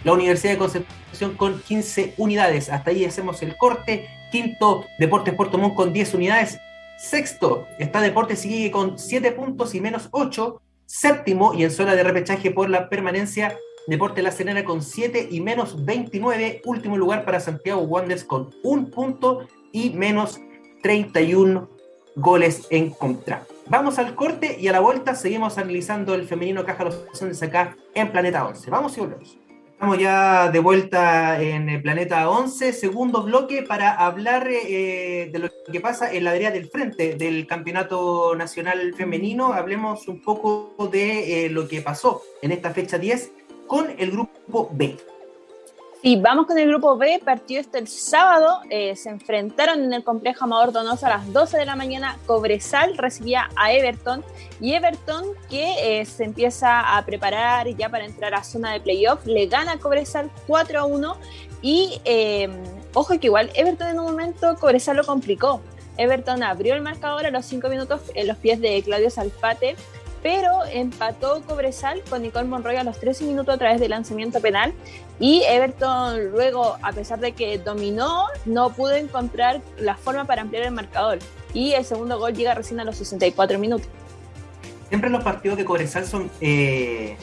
[0.07, 2.71] la Universidad de Concepción con 15 unidades.
[2.71, 4.07] Hasta ahí hacemos el corte.
[4.31, 6.61] Quinto, Deportes Puerto Montt con 10 unidades.
[6.97, 10.63] Sexto, está Deportes sigue con 7 puntos y menos 8.
[10.87, 15.41] Séptimo, y en zona de repechaje por la permanencia, Deportes La Serena con 7 y
[15.41, 16.63] menos 29.
[16.65, 20.41] Último lugar para Santiago Wanderers con 1 punto y menos
[20.85, 21.69] 31
[22.15, 23.45] goles en contra.
[23.67, 27.77] Vamos al corte y a la vuelta seguimos analizando el femenino Caja Los Andes acá
[27.93, 28.71] en Planeta 11.
[28.71, 29.46] Vamos y volvemos.
[29.77, 35.51] Estamos ya de vuelta en el Planeta 11, segundo bloque para hablar eh, de lo
[35.71, 39.53] que pasa en la área del frente del Campeonato Nacional Femenino.
[39.53, 43.33] Hablemos un poco de eh, lo que pasó en esta fecha 10
[43.67, 44.97] con el grupo B.
[46.07, 50.05] Sí, vamos con el grupo B, partido este el sábado, eh, se enfrentaron en el
[50.05, 54.23] complejo Amador Donoso a las 12 de la mañana, Cobresal recibía a Everton
[54.61, 59.27] y Everton que eh, se empieza a preparar ya para entrar a zona de playoff,
[59.27, 61.17] le gana a Cobresal 4 a 1
[61.63, 62.51] y eh,
[62.95, 65.61] ojo que igual Everton en un momento Cobresal lo complicó,
[65.97, 69.75] Everton abrió el marcador a los 5 minutos en los pies de Claudio Salpate,
[70.27, 74.75] pero empató Cobresal con Nicole Monroy a los 13 minutos a través del lanzamiento penal
[75.21, 80.65] y Everton luego, a pesar de que dominó, no pudo encontrar la forma para ampliar
[80.65, 81.21] el marcador
[81.55, 83.87] y el segundo gol llega recién a los 64 minutos.
[84.89, 87.17] Siempre los partidos de Cobresal son, eh,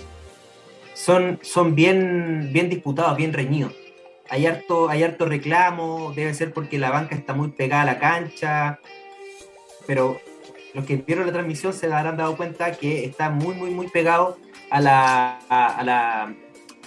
[0.94, 3.74] son, son bien, bien disputados, bien reñidos.
[4.30, 8.00] Hay harto, hay harto reclamo, debe ser porque la banca está muy pegada a la
[8.00, 8.80] cancha,
[9.86, 10.22] pero
[10.74, 14.38] los que vieron la transmisión se habrán dado cuenta que está muy, muy, muy pegado
[14.70, 16.34] a la, a, la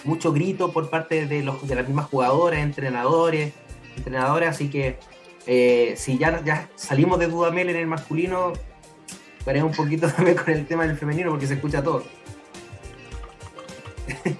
[0.03, 3.53] mucho grito por parte de, los, de las mismas jugadoras, entrenadores,
[3.95, 4.99] entrenadoras, así que
[5.45, 8.53] eh, si ya, ya salimos de Dudamel en el masculino,
[9.45, 12.03] veremos un poquito también con el tema del femenino porque se escucha todo.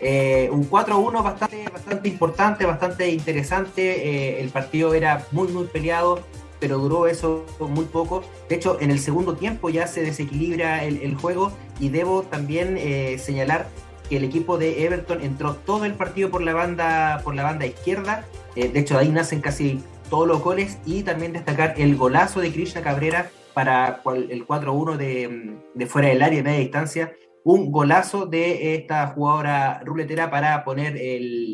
[0.00, 6.24] eh, un 4-1 bastante, bastante importante, bastante interesante, eh, el partido era muy, muy peleado
[6.60, 8.22] pero duró eso muy poco.
[8.48, 13.18] De hecho, en el segundo tiempo ya se desequilibra el, juego y debo también eh,
[13.18, 13.66] señalar
[14.08, 17.66] que el equipo de Everton entró todo el partido por la banda, por la banda
[17.66, 18.24] izquierda.
[18.54, 22.52] Eh, de hecho, ahí nacen casi todos los goles y también destacar el golazo de
[22.52, 27.12] Krishna Cabrera para el 4-1 de, fuera del área, media distancia.
[27.42, 30.94] Un golazo de esta jugadora ruletera para poner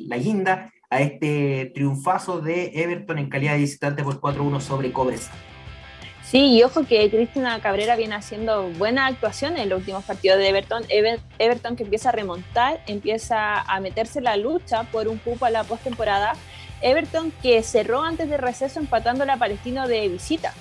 [0.08, 5.30] la guinda a este triunfazo de Everton en calidad de visitante por 4-1 sobre Cobres.
[6.22, 10.48] Sí, y ojo que Cristina Cabrera viene haciendo buena actuación en los últimos partidos de
[10.48, 10.84] Everton.
[11.38, 15.50] Everton que empieza a remontar, empieza a meterse en la lucha por un cupo a
[15.50, 16.32] la postemporada.
[16.82, 20.52] Everton que cerró antes de receso empatando a Palestino de visita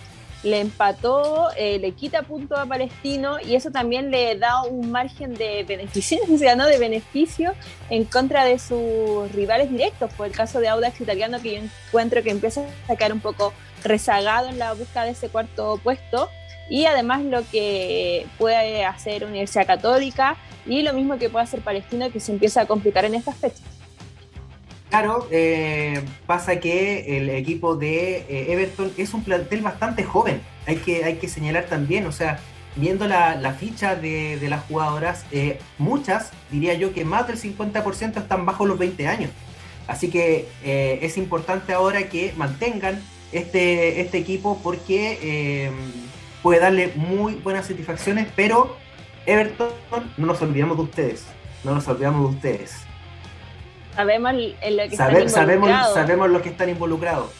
[0.45, 5.33] le empató, eh, le quita punto a Palestino y eso también le da un margen
[5.33, 6.65] de beneficencia, ¿no?
[6.67, 7.55] de beneficio
[7.89, 12.21] en contra de sus rivales directos, por el caso de Audax Italiano que yo encuentro
[12.21, 13.53] que empieza a sacar un poco
[13.83, 16.29] rezagado en la búsqueda de ese cuarto puesto
[16.69, 22.11] y además lo que puede hacer Universidad Católica y lo mismo que puede hacer Palestino
[22.11, 23.74] que se empieza a complicar en estas fechas.
[24.89, 30.77] Claro, eh, pasa que el equipo de eh, Everton es un plantel bastante joven, hay
[30.77, 32.39] que, hay que señalar también, o sea,
[32.75, 38.45] viendo la, ficha de, las jugadoras, eh, muchas, diría yo que más del 50% están
[38.45, 39.31] bajo los 20 años.
[39.87, 42.99] Así que es importante ahora que mantengan
[43.31, 45.71] este, este equipo porque
[46.41, 48.77] puede darle muy buenas satisfacciones, pero
[49.27, 49.69] Everton,
[50.17, 51.25] no nos olvidamos de ustedes,
[51.63, 52.84] no nos olvidamos de ustedes.
[53.95, 55.15] Sabemos en lo que están
[55.49, 55.93] involucrados.
[55.93, 57.31] Sabemos, lo que están involucrados.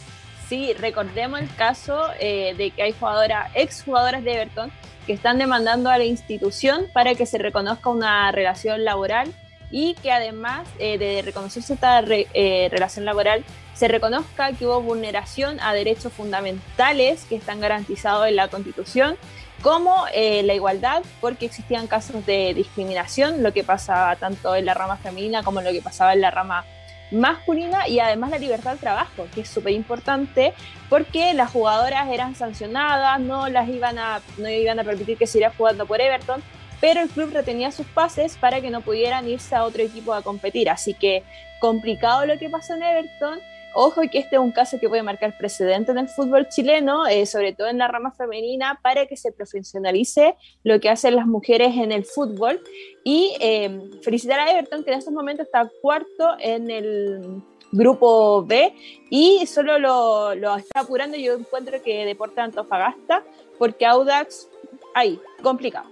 [0.48, 4.72] Sí, recordemos el caso eh, de que hay jugadoras, exjugadoras de Everton,
[5.06, 9.34] que están demandando a la institución para que se reconozca una relación laboral
[9.72, 15.60] y que además eh, de reconocerse esta eh, relación laboral, se reconozca que hubo vulneración
[15.60, 19.18] a derechos fundamentales que están garantizados en la Constitución
[19.66, 24.76] como eh, la igualdad, porque existían casos de discriminación, lo que pasaba tanto en la
[24.76, 26.64] rama femenina como lo que pasaba en la rama
[27.10, 30.54] masculina y además la libertad de trabajo, que es súper importante
[30.88, 35.52] porque las jugadoras eran sancionadas, no las iban a, no iban a permitir que siguiera
[35.58, 36.44] jugando por Everton,
[36.80, 40.22] pero el club retenía sus pases para que no pudieran irse a otro equipo a
[40.22, 40.70] competir.
[40.70, 41.24] Así que
[41.58, 43.40] complicado lo que pasó en Everton
[43.78, 47.26] Ojo que este es un caso que puede marcar precedente en el fútbol chileno, eh,
[47.26, 51.76] sobre todo en la rama femenina, para que se profesionalice lo que hacen las mujeres
[51.76, 52.62] en el fútbol.
[53.04, 58.74] Y eh, felicitar a Everton, que en estos momentos está cuarto en el grupo B
[59.10, 61.18] y solo lo, lo está apurando.
[61.18, 63.24] Yo encuentro que Deporte Antofagasta,
[63.60, 64.48] porque Audax,
[64.94, 65.90] ahí, complicado.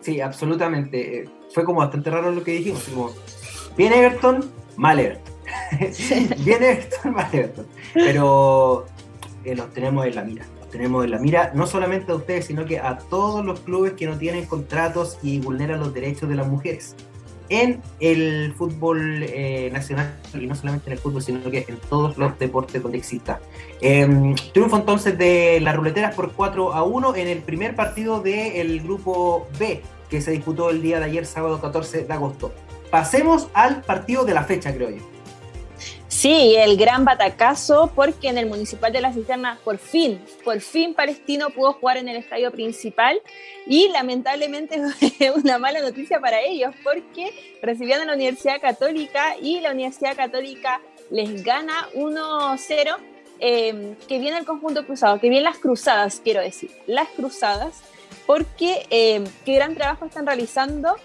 [0.00, 1.28] Sí, absolutamente.
[1.50, 3.14] Fue como bastante raro lo que dijimos.
[3.76, 5.37] bien Everton, mal Everton.
[6.44, 7.52] Viene Everton, vale
[7.94, 8.86] Pero
[9.44, 10.46] eh, los tenemos en la mira.
[10.60, 13.92] Los tenemos en la mira, no solamente a ustedes, sino que a todos los clubes
[13.94, 16.94] que no tienen contratos y vulneran los derechos de las mujeres
[17.48, 22.16] en el fútbol eh, nacional y no solamente en el fútbol, sino que en todos
[22.18, 23.40] los deportes donde exista.
[23.80, 28.80] Em, triunfo entonces de las ruleteras por 4 a 1 en el primer partido del
[28.82, 32.52] grupo B que se disputó el día de ayer, sábado 14 de agosto.
[32.90, 35.02] Pasemos al partido de la fecha, creo yo.
[36.18, 40.92] Sí, el gran batacazo porque en el Municipal de la Cisterna por fin, por fin
[40.92, 43.22] Palestino pudo jugar en el estadio principal
[43.68, 44.82] y lamentablemente
[45.36, 50.80] una mala noticia para ellos porque recibían a la Universidad Católica y la Universidad Católica
[51.12, 52.96] les gana 1-0,
[53.38, 57.80] eh, que viene el conjunto cruzado, que vienen las cruzadas, quiero decir, las cruzadas,
[58.26, 60.96] porque eh, qué gran trabajo están realizando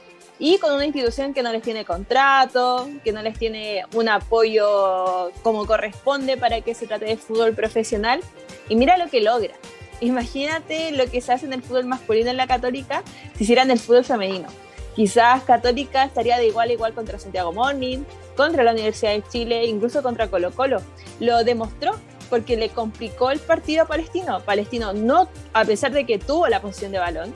[0.44, 5.32] y con una institución que no les tiene contrato, que no les tiene un apoyo
[5.42, 8.20] como corresponde para que se trate de fútbol profesional.
[8.68, 9.54] Y mira lo que logra.
[10.02, 13.04] Imagínate lo que se hace en el fútbol masculino en la católica
[13.38, 14.50] si hicieran el fútbol femenino.
[14.98, 18.00] Quizás Católica estaría de igual a igual contra Santiago Morning,
[18.36, 20.82] contra la Universidad de Chile, incluso contra Colo Colo.
[21.22, 21.94] Lo demostró
[22.30, 24.42] porque le complicó el partido a Palestino.
[24.42, 27.34] Palestino no, a pesar de que tuvo la posición de balón,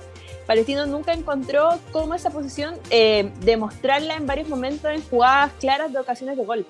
[0.47, 5.99] Palestino nunca encontró cómo esa posición eh, demostrarla en varios momentos en jugadas claras de
[5.99, 6.65] ocasiones de gol.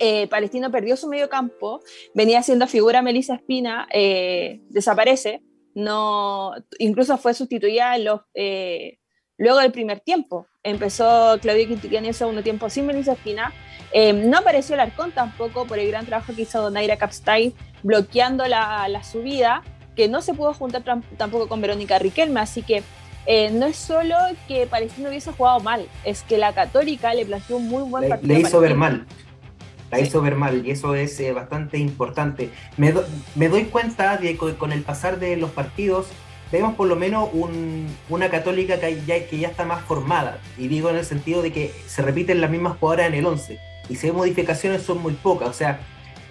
[0.00, 1.80] Eh, Palestino perdió su medio campo,
[2.12, 5.42] venía siendo figura Melissa Espina, eh, desaparece,
[5.74, 10.48] no, incluso fue sustituida luego del primer tiempo.
[10.64, 13.52] Empezó Claudio Quintiliani el segundo tiempo sin Melissa Espina.
[13.94, 19.02] no apareció el Arcón tampoco por el gran trabajo que hizo Donaira Capstay bloqueando la
[19.04, 19.62] subida
[19.96, 20.82] que no se pudo juntar
[21.16, 22.82] tampoco con Verónica Riquelme, así que
[23.26, 24.16] eh, no es solo
[24.48, 28.34] que Palestino hubiese jugado mal, es que la Católica le planteó un muy buen partido.
[28.34, 29.06] Le hizo ver mal,
[29.92, 32.50] la hizo ver mal y eso es eh, bastante importante.
[32.76, 32.92] Me,
[33.48, 36.06] doy cuenta de que con el pasar de los partidos
[36.50, 37.28] vemos por lo menos
[38.08, 41.52] una Católica que ya, que ya está más formada, y digo en el sentido de
[41.52, 45.12] que se repiten las mismas jugadoras en el 11, y si hay modificaciones son muy
[45.14, 45.80] pocas, o sea,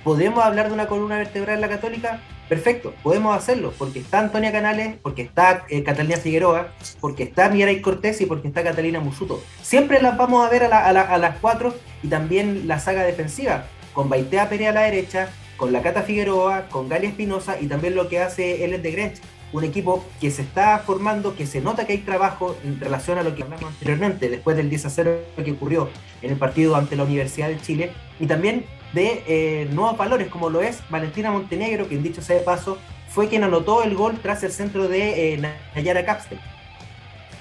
[0.03, 2.21] ¿podemos hablar de una columna vertebral en la Católica?
[2.51, 7.79] Perfecto, podemos hacerlo, porque está Antonia Canales, porque está eh, Catalina Figueroa, porque está Mirai
[7.79, 9.41] Cortés y porque está Catalina Musuto.
[9.61, 14.49] Siempre las vamos a ver a, las cuatro y también la saga defensiva, con Baitea
[14.49, 18.19] Pérez a la derecha, con la Cata Figueroa, con Galia Espinosa y también lo que
[18.19, 19.21] hace Ellen de Grench,
[19.53, 23.23] un equipo que se está formando, que se nota que hay trabajo en relación a
[23.23, 25.89] lo que hablamos anteriormente, después del 10 a 0 que ocurrió
[26.21, 30.49] en el partido ante la Universidad de Chile, y también de eh, nuevos valores, como
[30.49, 32.77] lo es Valentina Montenegro, que en dicho sea de paso,
[33.09, 36.39] fue quien anotó el gol tras el centro de eh, Nayara Capstel.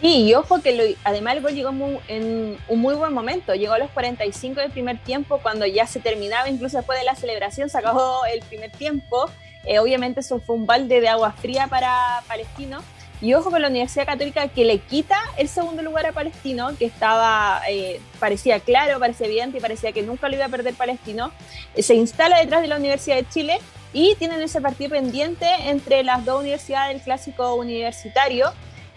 [0.01, 1.71] Sí, y ojo que además el gol llegó
[2.09, 6.01] en un muy buen momento, llegó a los 45 del primer tiempo, cuando ya se
[6.01, 9.29] terminaba, incluso después de la celebración se acabó el primer tiempo,
[9.65, 12.83] eh, obviamente eso fue un balde de agua fría para Palestino,
[13.23, 16.87] y ojo con la Universidad Católica que le quita el segundo lugar a Palestino, que
[16.87, 21.31] estaba, eh, parecía claro, parecía evidente y parecía que nunca lo iba a perder Palestino.
[21.75, 23.61] Eh, se instala detrás de la Universidad de Chile
[23.93, 28.53] y tienen ese partido pendiente entre las dos universidades del clásico universitario.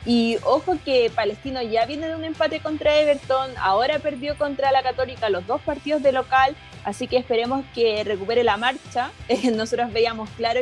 [0.05, 4.83] Y ojo que Palestino ya viene de un empate contra Everton, ahora perdió contra la
[4.83, 9.11] Católica los dos partidos de local, así que esperemos que recupere la marcha.
[9.53, 10.61] nosotros veíamos claro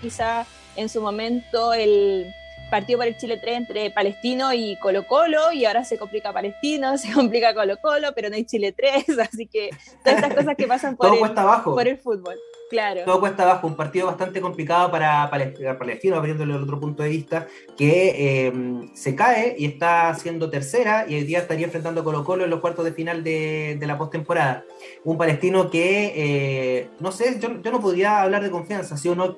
[0.00, 2.34] quizá en su momento el
[2.72, 6.96] partido por el Chile 3 entre Palestino y Colo Colo, y ahora se complica Palestino,
[6.98, 9.70] se complica Colo Colo, pero no hay Chile 3, así que
[10.02, 11.20] todas estas cosas que pasan por, el,
[11.64, 12.38] por el fútbol.
[12.72, 13.02] Claro.
[13.04, 17.46] Todo cuesta abajo, un partido bastante complicado para, Palestino, abriéndole el otro punto de vista,
[17.76, 22.24] que em, se cae y está siendo tercera y hoy día estaría enfrentando a Colo
[22.24, 24.64] Colo en los cuartos de final de, la postemporada.
[25.04, 29.36] Un palestino que, eh, no sé, yo, no podría hablar de confianza, ¿sí o no?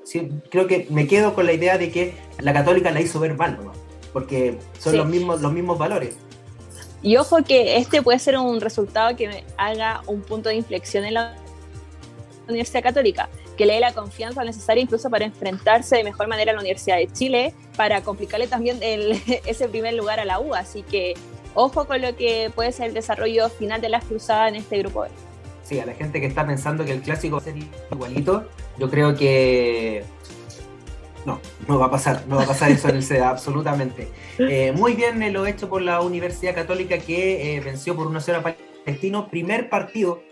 [0.48, 3.58] creo que me quedo con la idea de que la católica la hizo ver mal,
[3.64, 3.72] ¿no?
[4.12, 6.14] porque son los, mismos, los mismos valores.
[7.02, 11.14] Y ojo que este puede ser un resultado que haga un punto de inflexión en
[11.14, 11.34] la
[12.48, 16.54] Universidad Católica, que le dé la confianza necesaria incluso para enfrentarse de mejor manera a
[16.54, 18.78] la Universidad de Chile, para complicarle también
[19.46, 20.54] ese primer lugar a la U.
[20.54, 21.14] Así que
[21.54, 25.06] ojo con lo que puede ser el desarrollo final de las cruzadas en este grupo
[25.62, 27.54] Sí, a la gente que está pensando que el clásico va a ser
[27.90, 30.04] igualito, yo creo que
[31.24, 34.08] no, no va a pasar, no va a pasar eso en el SEDA, absolutamente.
[34.38, 38.56] Eh, muy bien lo hecho por la Universidad Católica que eh, venció por 1-0 a
[38.84, 40.22] Palestino, primer partido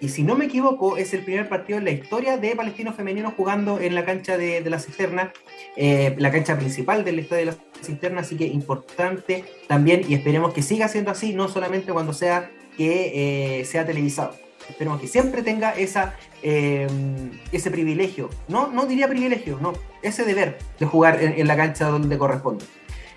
[0.00, 3.34] y si no me equivoco, es el primer partido en la historia de palestinos femeninos
[3.36, 5.32] jugando en la cancha de, la cisterna,
[5.76, 10.54] eh, la cancha principal del estadio de la cisterna, así que importante también y esperemos
[10.54, 14.34] que siga siendo así, no solamente cuando sea que eh, sea televisado.
[14.70, 16.86] Esperemos que siempre tenga esa, eh,
[17.52, 22.16] ese privilegio, no, no diría privilegio, no, ese deber de jugar en, la cancha donde
[22.16, 22.64] corresponde.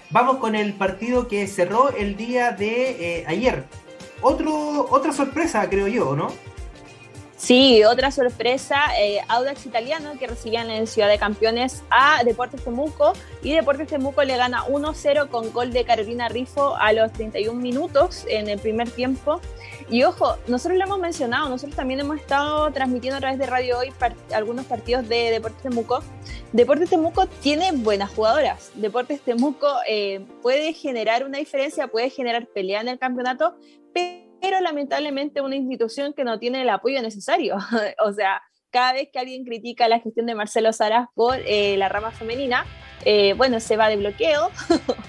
[0.09, 3.63] Vamos con el partido que cerró el día de ayer.
[4.21, 6.27] Otro, otra sorpresa, creo yo, ¿no?
[7.43, 13.11] Sí, otra sorpresa, eh, Audax Italiano que recibían en Ciudad de Campeones a Deportes Temuco
[13.41, 18.25] y Deportes Temuco le gana 1-0 con gol de Carolina Rifo a los 31 minutos
[18.29, 19.41] en el primer tiempo.
[19.89, 23.79] Y ojo, nosotros lo hemos mencionado, nosotros también hemos estado transmitiendo a través de Radio
[23.79, 23.91] Hoy
[24.33, 26.01] algunos partidos de Deportes Temuco.
[26.53, 28.71] Deportes Temuco tiene buenas jugadoras.
[28.75, 33.57] Deportes Temuco eh, puede generar una diferencia, puede generar pelea en el campeonato,
[33.93, 37.55] pero pero lamentablemente una institución que no tiene el apoyo necesario.
[38.05, 38.41] o sea,
[38.71, 42.65] cada vez que alguien critica la gestión de Marcelo Saraz por eh, la rama femenina,
[43.05, 44.51] eh, bueno, se va de bloqueo,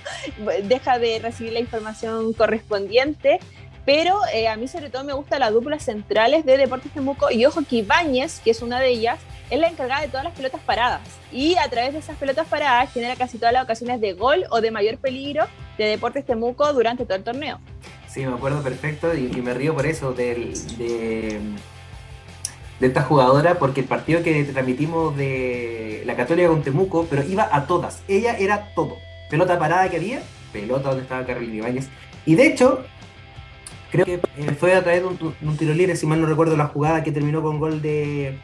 [0.68, 3.40] deja de recibir la información correspondiente,
[3.84, 7.44] pero eh, a mí sobre todo me gusta las duplas centrales de Deportes Temuco y
[7.44, 9.18] ojo que Ibáñez, que es una de ellas,
[9.50, 12.92] es la encargada de todas las pelotas paradas y a través de esas pelotas paradas
[12.92, 15.44] genera casi todas las ocasiones de gol o de mayor peligro
[15.76, 17.58] de Deportes Temuco durante todo el torneo.
[18.14, 21.40] Sí, me acuerdo perfecto y, me río por eso de, de,
[22.86, 27.66] esta jugadora, porque el partido que transmitimos de la Católica con Temuco, pero iba a
[27.66, 28.04] todas.
[28.06, 28.98] Ella era todo.
[29.28, 31.88] Pelota parada que había, pelota donde estaba Carolina Ibáñez.
[32.24, 32.84] Y de hecho,
[33.90, 36.66] creo que eh, fue a través de un, tiro libre, si mal no recuerdo, la
[36.66, 38.38] jugada que terminó con gol de,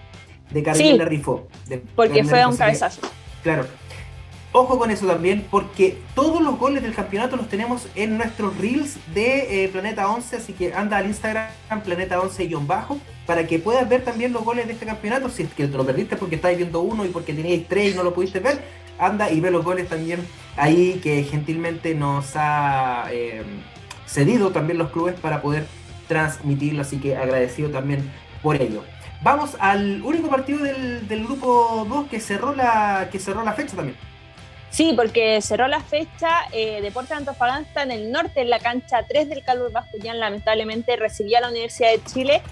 [0.50, 1.46] de Carolina Rifo.
[1.94, 3.02] porque fue un cabezazo.
[3.44, 3.66] Claro.
[4.52, 8.98] Ojo con eso también, porque todos los goles del campeonato los tenemos en nuestros reels
[9.14, 11.50] de eh, Planeta 11, así que anda al Instagram
[11.84, 15.28] Planeta 11-bajo para que puedas ver también los goles de este campeonato.
[15.28, 17.96] Si es que te lo perdiste porque estáis viendo uno y porque teníais tres y
[17.96, 18.60] no lo pudiste ver,
[18.98, 20.26] anda y ve los goles también
[20.56, 23.44] ahí que gentilmente nos ha eh,
[24.04, 25.64] cedido también los clubes para poder
[26.08, 28.10] transmitirlo, así que agradecido también
[28.42, 28.82] por ello.
[29.22, 33.76] Vamos al único partido del, del grupo 2 que cerró la que cerró la fecha
[33.76, 33.96] también.
[34.70, 39.28] Sí, porque cerró la fecha eh, Deportes Antofagasta en el norte, en la cancha 3
[39.28, 42.42] del Calvo Bascuñán, lamentablemente recibía a la Universidad de Chile.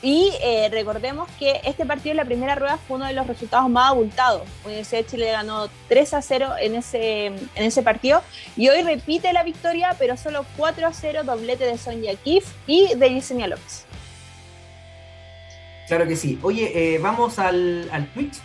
[0.00, 3.70] Y eh, recordemos que este partido en la primera rueda fue uno de los resultados
[3.70, 4.42] más abultados.
[4.64, 8.22] Universidad de Chile ganó 3 a 0 en ese, en ese partido
[8.54, 12.94] y hoy repite la victoria, pero solo 4 a 0, doblete de Sonia Kif y
[12.94, 13.83] de Yesenia López.
[15.86, 16.38] Claro que sí.
[16.42, 18.38] Oye, eh, vamos al, al, Twitch,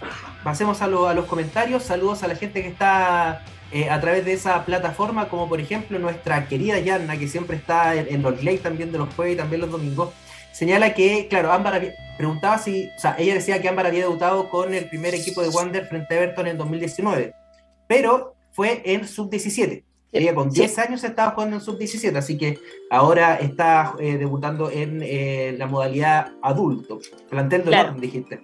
[0.44, 1.84] pasemos a, los comentarios.
[1.84, 6.00] Saludos a la gente que está eh, a través de esa plataforma, como por ejemplo
[6.00, 9.62] nuestra querida Yanna, que siempre está en, los late también de los jueves y también
[9.62, 10.14] los domingos.
[10.52, 14.74] Señala que, claro, Ámbar preguntaba si, o sea, ella decía que Ámbar había debutado con
[14.74, 17.34] el primer equipo de Wander frente a Everton en 2019,
[17.88, 19.86] pero fue en sub-17.
[20.12, 25.02] Ella con 10 años estaba jugando en sub-17, así que ahora está eh, debutando en
[25.04, 27.00] eh, la modalidad adulto.
[27.30, 27.94] Plantel de claro.
[27.94, 28.42] dijiste.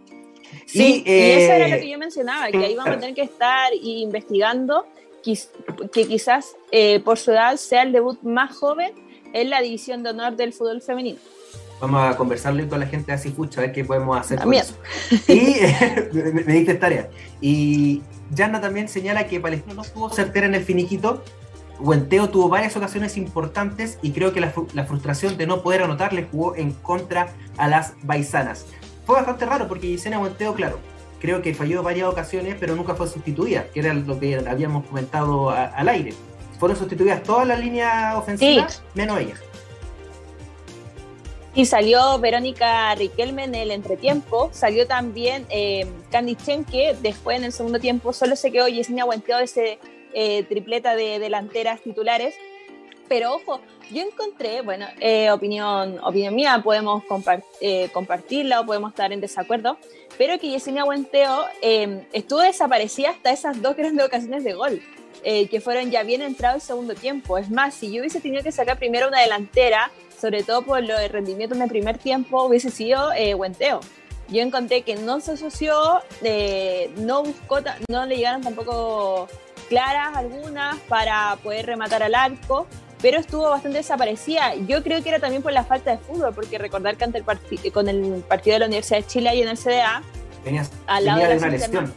[0.67, 3.23] Sí, y, eso era lo eh, que yo mencionaba, que ahí vamos a tener que
[3.23, 4.85] estar investigando
[5.23, 6.55] que quizás
[7.03, 8.91] por su edad sea el debut más joven
[9.33, 11.17] en la división de honor del fútbol femenino.
[11.81, 14.39] Vamos a conversarle con la gente así, escucha, a ver qué podemos hacer.
[14.39, 14.75] Con eso.
[15.27, 15.55] Y
[16.13, 17.09] me, me diste tarea.
[17.41, 18.03] Y
[18.37, 21.23] Jana también señala que Palestino no estuvo certera en el finiquito
[21.79, 24.51] Huenteo tuvo varias ocasiones importantes y creo que la,
[24.85, 28.65] frustración de no poder anotar le jugó en contra a las baisanas.
[29.05, 30.79] Fue bastante raro porque Yesenia Huenteo, claro,
[31.19, 35.49] creo que falló varias ocasiones, pero nunca fue sustituida, que era lo que habíamos comentado
[35.49, 36.13] al aire.
[36.59, 39.35] Fueron sustituidas todas las líneas ofensivas, menos ella.
[41.53, 47.45] Y salió Verónica Riquelme en el entretiempo, salió también eh, Candy Chen, que después en
[47.45, 49.79] el segundo tiempo solo se quedó Yesenia Huenteo de ese
[50.17, 52.35] eh, tripleta de delanteras titulares.
[53.09, 53.59] Pero ojo,
[53.91, 57.03] yo encontré, bueno, eh, opinión, opinión mía, podemos
[57.59, 59.77] eh, compartirla o podemos estar en desacuerdo,
[60.17, 61.45] pero que Yesenia Buenteo
[62.13, 64.81] estuvo desaparecida hasta esas dos grandes ocasiones de gol,
[65.21, 67.37] que fueron ya bien entrado el segundo tiempo.
[67.37, 70.97] Es más, si yo hubiese tenido que sacar primero una delantera, sobre todo por lo
[70.97, 73.81] de rendimiento en el primer tiempo, hubiese sido Buenteo
[74.29, 76.01] yo encontré que no se asoció,
[76.97, 77.59] no buscó,
[77.89, 79.27] no le llegaron tampoco
[79.69, 82.67] claras algunas para poder rematar al arco,
[83.01, 84.55] pero estuvo bastante desaparecida.
[84.55, 87.71] Yo creo que era también por la falta de fútbol, porque recordar que ante el
[87.71, 90.01] con el partido de la Universidad de Chile y en el CDA,
[90.43, 91.93] Tenías, al lado de una lesión.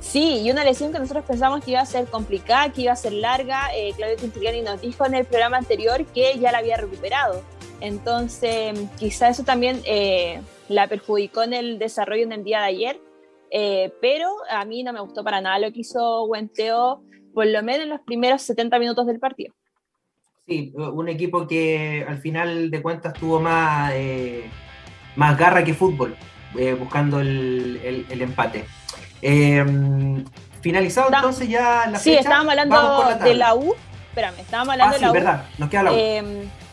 [0.00, 2.96] Sí, y una lesión que nosotros pensamos que iba a ser complicada, que iba a
[2.96, 3.68] ser larga.
[3.74, 7.42] Eh, Claudio Quintiliani nos dijo en el programa anterior que ya la había recuperado.
[7.80, 13.00] Entonces, quizá eso también eh, la perjudicó en el desarrollo en el día de ayer
[13.54, 17.02] eh, pero a mí no me gustó para nada lo que hizo Huenteo,
[17.34, 19.54] por lo menos en los primeros 70 minutos del partido.
[20.46, 24.48] Sí, un equipo que al final de cuentas tuvo más, eh,
[25.16, 26.16] más garra que fútbol,
[26.58, 28.64] eh, buscando el, el, empate.
[30.62, 33.74] finalizado entonces ya la Sí, estábamos hablando de la U.
[34.08, 35.96] Espérame, estábamos hablando ah, de la verdad, nos queda la U.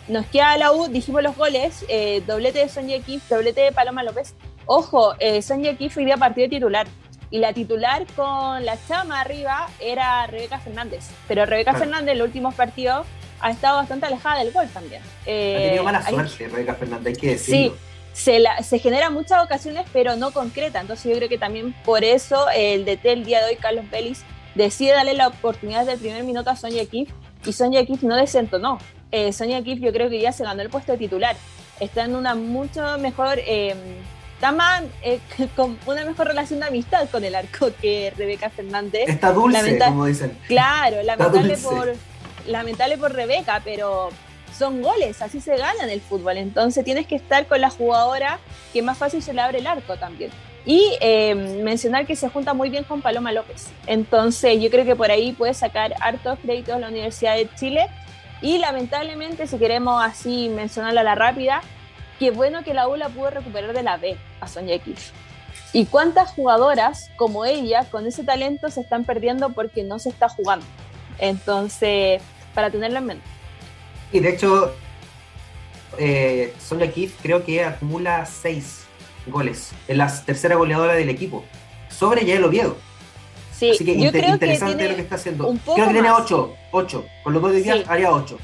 [0.07, 4.01] nos queda la U, dijimos los goles, eh, doblete de Sonja Kif, doblete de Paloma
[4.03, 4.33] López.
[4.71, 5.41] Ojo, eh,
[5.79, 6.85] Kif hoy día partido titular.
[7.31, 11.09] Y la titular con la chama arriba era Rebeca Fernández.
[11.27, 13.07] Pero Rebeca Fernández en los últimos partidos
[13.39, 15.01] ha estado bastante alejada del gol también.
[15.25, 17.73] Eh, ha tenido mala suerte Rebeca Fernández, hay que decirlo.
[17.73, 17.79] Sí,
[18.13, 20.79] se, la, se generan muchas ocasiones, pero no concreta.
[20.79, 24.21] Entonces yo creo que también por eso el DT el día de hoy, Carlos Vélez,
[24.53, 27.09] decide darle la oportunidad del primer minuto a Sonia Kif
[27.43, 28.77] y Sonia Kif no desentonó.
[29.11, 31.35] Eh, Sonia Kif yo creo que ya se ganó el puesto de titular.
[31.79, 33.39] Está en una mucho mejor...
[33.39, 33.73] Eh,
[34.39, 35.19] está más, eh,
[35.57, 39.09] con una mejor relación de amistad con el arco que Rebeca Fernández.
[39.09, 40.37] Está dulce, como dicen.
[40.47, 41.93] Claro, lamentable por,
[42.47, 44.09] lamentable por Rebeca, pero
[44.57, 46.37] son goles, así se gana en el fútbol.
[46.37, 48.39] Entonces tienes que estar con la jugadora
[48.71, 50.31] que más fácil se le abre el arco también.
[50.65, 53.67] Y eh, mencionar que se junta muy bien con Paloma López.
[53.87, 57.87] Entonces yo creo que por ahí puede sacar hartos créditos a la Universidad de Chile.
[58.41, 61.61] Y lamentablemente, si queremos así mencionarla a la rápida,
[62.19, 65.11] qué bueno que la U la pudo recuperar de la B a Sonia X.
[65.71, 70.27] ¿Y cuántas jugadoras como ella con ese talento se están perdiendo porque no se está
[70.27, 70.65] jugando?
[71.17, 72.21] Entonces,
[72.53, 73.25] para tenerlo en mente.
[74.11, 74.73] Y de hecho,
[75.97, 78.85] eh, Sonia Keith creo que acumula seis
[79.27, 79.71] goles.
[79.87, 81.45] Es la tercera goleadora del equipo.
[81.89, 82.77] Sobre Yael Oviedo.
[83.55, 85.53] Sí, Así que interesante lo que está haciendo.
[85.75, 87.05] Creo que tiene ocho, ocho.
[87.23, 88.37] Con los dos de días haría ocho.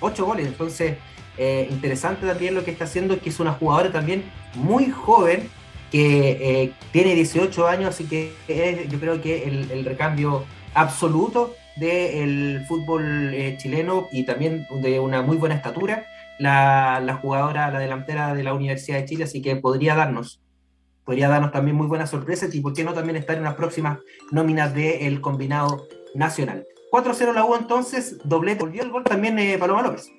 [0.00, 0.46] Ocho goles.
[0.46, 0.98] Entonces,
[1.38, 4.24] eh, interesante también lo que está haciendo, que es una jugadora también
[4.54, 5.48] muy joven,
[5.90, 8.32] que eh, tiene 18 años, así que
[8.90, 15.22] yo creo que el, el recambio absoluto del fútbol eh, chileno y también de una
[15.22, 16.06] muy buena estatura,
[16.38, 20.40] la, jugadora, la delantera de la Universidad de Chile, así que podría darnos,
[21.04, 23.98] podría darnos también muy buenas sorpresas y por qué no también estar en las próximas
[24.32, 26.64] nóminas del combinado nacional.
[26.90, 30.10] 4-0 la U entonces, doblete, volvió el gol también eh, Paloma López.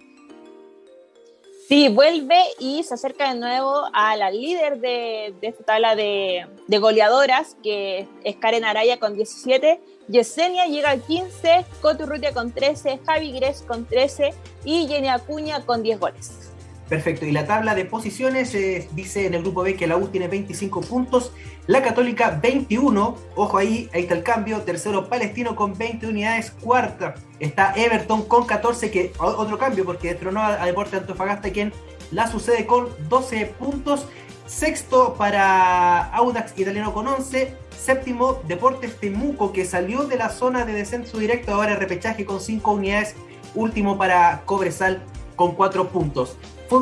[1.70, 7.55] Sí, vuelve y se acerca de nuevo a la líder de, esta tabla de, goleadoras,
[7.61, 9.80] que es Karen Araya con 17.
[10.07, 14.34] Yesenia llega al 15, Coturrutia con 13, Javi Gres con 13
[14.65, 16.48] y Jenny Acuña con 10 goles.
[16.89, 20.07] Perfecto, y la tabla de posiciones eh, dice en el grupo B que la U
[20.07, 21.31] tiene 25 puntos,
[21.67, 27.13] la Católica 21, ojo ahí, ahí está el cambio, tercero Palestino con 20 unidades, cuarta
[27.39, 31.71] está Everton con 14, que otro cambio porque destronó a, Deporte Antofagasta quien
[32.09, 34.07] la sucede con 12 puntos,
[34.47, 40.73] sexto para Audax Italiano con 11, séptimo Deportes Temuco que salió de la zona de
[40.73, 43.13] descenso directo, ahora repechaje con 5 unidades,
[43.53, 45.03] último para Cobresal
[45.35, 46.35] con 4 puntos.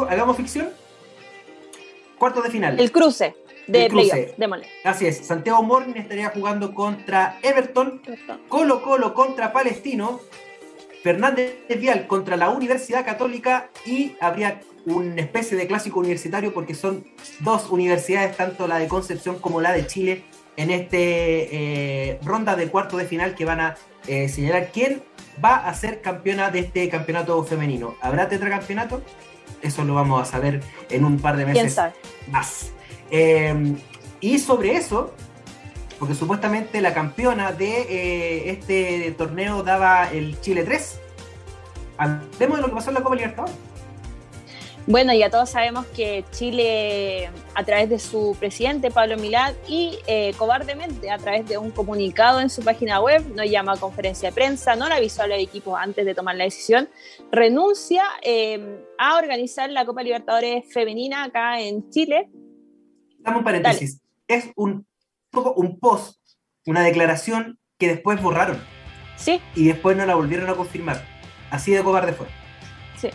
[0.10, 0.70] ¿Hagamos ficción?
[2.18, 2.80] Cuarto de final.
[2.80, 3.36] El cruce
[3.68, 4.36] de cruce.
[4.84, 5.18] Así es.
[5.26, 8.02] Santiago Morning estaría jugando contra Everton.
[8.48, 10.20] Colo Colo contra Palestino.
[11.04, 17.06] Fernández Vial contra la Universidad Católica y habría una especie de clásico universitario porque son
[17.42, 20.24] dos universidades, tanto la de Concepción como la de Chile,
[20.58, 23.78] en este eh, ronda de cuarto de final que van a
[24.08, 25.04] eh, señalar quién
[25.44, 27.96] va a ser campeona de este campeonato femenino.
[28.02, 29.02] ¿Habrá tetracampeonato?
[29.62, 31.80] Eso lo vamos a saber en un par de meses
[32.30, 32.72] más.
[33.10, 33.78] Em,
[34.20, 35.14] y sobre eso,
[36.00, 41.00] porque supuestamente la campeona de eh, este torneo daba el Chile 3.
[41.98, 43.56] Hablemos de lo que pasó en la Copa Libertadores.
[44.88, 50.34] Bueno, ya todos sabemos que Chile, a través de su presidente Pablo Milad y eh,
[50.38, 54.36] cobardemente a través de un comunicado en su página web, no llama a conferencia de
[54.36, 56.88] prensa, no le avisó a los equipos antes de tomar la decisión,
[57.34, 62.30] renuncia eh, a organizar la Copa Libertadores femenina acá en Chile.
[63.20, 64.00] Dame un paréntesis.
[64.26, 64.88] Es un,
[65.34, 66.18] un post,
[66.66, 68.64] una declaración que después borraron.
[69.18, 69.42] Sí.
[69.54, 71.04] Y después no la volvieron a confirmar.
[71.52, 72.28] Así de cobarde fue.
[72.98, 73.10] Sí.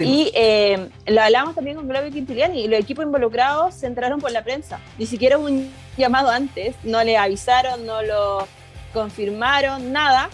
[0.00, 4.32] Y eh, lo hablamos también con Claudio Quintiliani y los equipos involucrados se entraron por
[4.32, 4.80] la prensa.
[4.98, 8.48] Ni siquiera un llamado antes, no le avisaron, no lo
[8.94, 10.30] confirmaron, nada.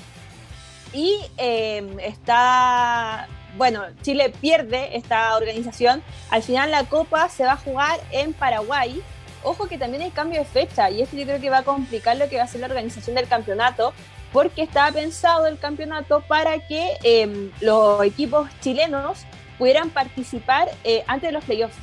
[0.92, 6.02] Y eh, está, bueno, Chile pierde esta organización.
[6.30, 9.02] Al final la Copa se va a jugar en Paraguay.
[9.42, 12.16] Ojo que también hay cambio de fecha y esto yo creo que va a complicar
[12.18, 13.94] lo que va a ser la organización del campeonato
[14.32, 19.20] porque estaba pensado el campeonato para que em, los equipos chilenos
[19.58, 21.76] pudieran participar eh, antes de los playoffs.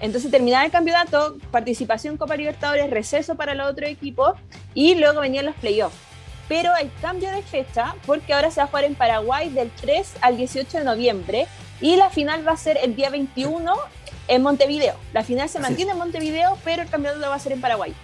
[0.00, 4.34] Entonces terminaba el campeonato, participación Copa Libertadores, receso para los otros equipos
[4.74, 5.96] y luego venían los playoffs.
[6.48, 10.16] Pero hay cambio de fecha porque ahora se va a jugar en Paraguay del 3
[10.20, 11.46] al 18 de noviembre
[11.80, 13.74] y la final va a ser el día 21
[14.28, 14.94] en Montevideo.
[15.12, 17.94] La final se mantiene en Montevideo, pero el campeonato lo va a ser en Paraguay.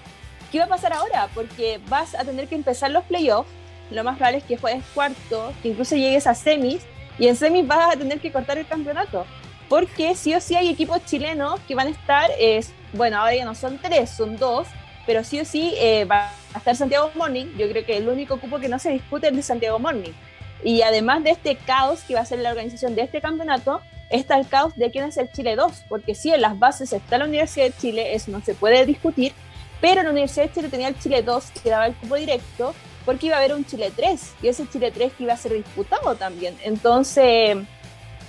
[0.53, 1.30] ¿Qué va a pasar ahora?
[1.34, 3.48] Porque vas a tener que empezar los playoffs.
[3.90, 6.82] Lo más probable es que juegues cuarto, que incluso llegues a semis
[7.18, 9.24] y en semis vas a tener que cortar el campeonato.
[9.70, 13.46] Porque sí o sí hay equipos chilenos que van a estar, es, bueno, ahora ya
[13.46, 14.68] no son tres, son dos,
[15.07, 17.46] pero sí o sí eh, va a estar Santiago Morning.
[17.57, 20.12] Yo creo que el único cupo que no se discute es de Santiago Morning.
[20.62, 23.80] Y además de este caos que va a ser la organización de este campeonato,
[24.11, 27.16] está el caos de quién es el Chile 2, porque sí, en las bases está
[27.16, 29.32] la Universidad de Chile, eso no se puede discutir,
[29.83, 32.72] pero la Universidad de Chile tenía el Chile 2 que daba el cupo directo,
[33.05, 35.53] porque iba a haber un Chile 3, y ese Chile 3 que iba a ser
[35.55, 36.57] disputado también.
[36.62, 37.59] Entonces,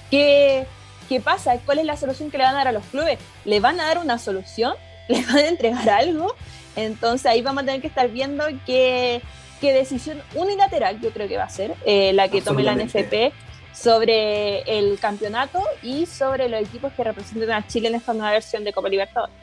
[0.10, 0.66] ¿qué,
[1.08, 1.56] ¿qué pasa?
[1.64, 3.20] ¿Cuál es la solución que le van a dar a los clubes?
[3.46, 4.74] ¿Le van a dar una solución?
[5.08, 6.36] ¿Le van a entregar algo?
[6.76, 9.22] Entonces ahí vamos a tener que estar viendo qué,
[9.62, 13.32] qué decisión unilateral yo creo que va a ser eh, la que tome la NFP
[13.74, 18.64] sobre el campeonato y sobre los equipos que representan a Chile en esta nueva versión
[18.64, 19.36] de Copa Libertadores.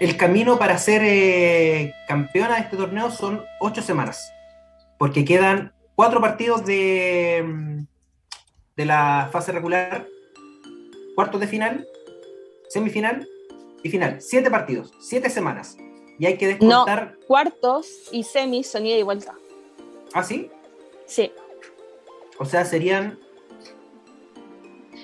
[0.00, 4.32] El camino para ser eh, campeona de este torneo son ocho semanas,
[4.96, 7.86] porque quedan cuatro partidos de, mm,
[8.76, 10.06] de la fase regular,
[11.16, 11.88] cuartos de final,
[12.68, 13.28] semifinal
[13.82, 14.20] y final.
[14.20, 15.76] Siete partidos, siete semanas.
[16.18, 17.16] Y hay que descontar.
[17.18, 19.34] No, cuartos y semis son ida y vuelta.
[20.12, 20.50] ¿Ah, sí?
[21.06, 21.32] Sí.
[22.38, 23.18] O sea, serían.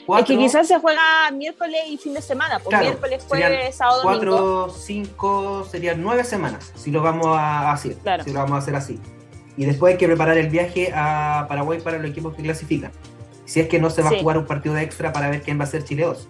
[0.06, 4.02] Cuatro, es que quizás se juega miércoles y fin de semana, pues miércoles, jueves, sábado,
[4.02, 4.36] domingo.
[4.36, 7.94] Cuatro, cinco, serían nueve semanas, si lo vamos a hacer.
[7.96, 8.24] Claro.
[8.24, 9.00] Si lo vamos a hacer así.
[9.56, 12.92] Y después hay que preparar el viaje a Paraguay para los equipos que clasifican.
[13.44, 15.58] Si es que no se va a jugar un partido de extra para ver quién
[15.58, 16.28] va a ser Chile 2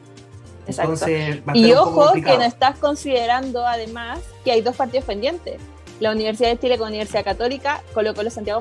[1.54, 5.60] y ojo que no estás considerando además que hay dos partidos pendientes.
[6.00, 8.60] La Universidad de Chile con la Universidad Católica, Colo Colo Santiago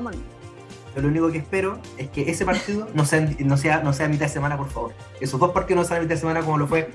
[0.94, 1.02] Manu.
[1.02, 4.26] lo único que espero es que ese partido no sea, no sea, no sea mitad
[4.26, 4.92] de semana, por favor.
[5.20, 6.90] Esos dos partidos no sean mitad de semana como lo fue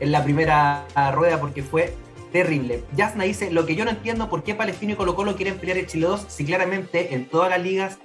[0.00, 1.94] en la primera rueda, porque fue
[2.32, 2.82] terrible.
[2.96, 5.78] Yasna dice, lo que yo no entiendo, ¿por qué Palestino y Colo Colo quieren pelear
[5.78, 7.98] el Chile 2 si claramente en todas las ligas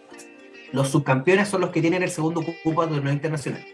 [0.72, 3.66] los subcampeones son los que tienen el segundo cupo de torneo internacional?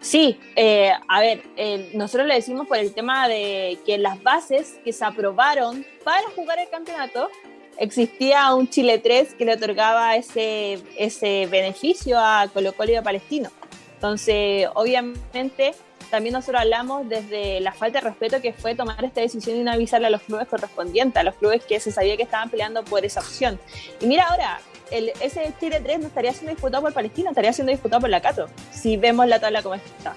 [0.00, 4.80] Sí, eh, a ver, eh, nosotros le decimos por el tema de que las bases
[4.84, 7.30] que se aprobaron para jugar el campeonato,
[7.78, 13.02] existía un Chile 3 que le otorgaba ese, ese beneficio a Colo Colo y a
[13.02, 13.50] Palestino.
[13.94, 15.74] Entonces, obviamente,
[16.10, 19.72] también nosotros hablamos desde la falta de respeto que fue tomar esta decisión y no
[19.72, 23.04] avisarle a los clubes correspondientes, a los clubes que se sabía que estaban peleando por
[23.04, 23.58] esa opción.
[24.00, 24.60] Y mira ahora,
[24.90, 28.20] el, ese Chile 3 no estaría siendo disputado por Palestina, estaría siendo disputado por la
[28.20, 30.14] Cato, si vemos la tabla como está.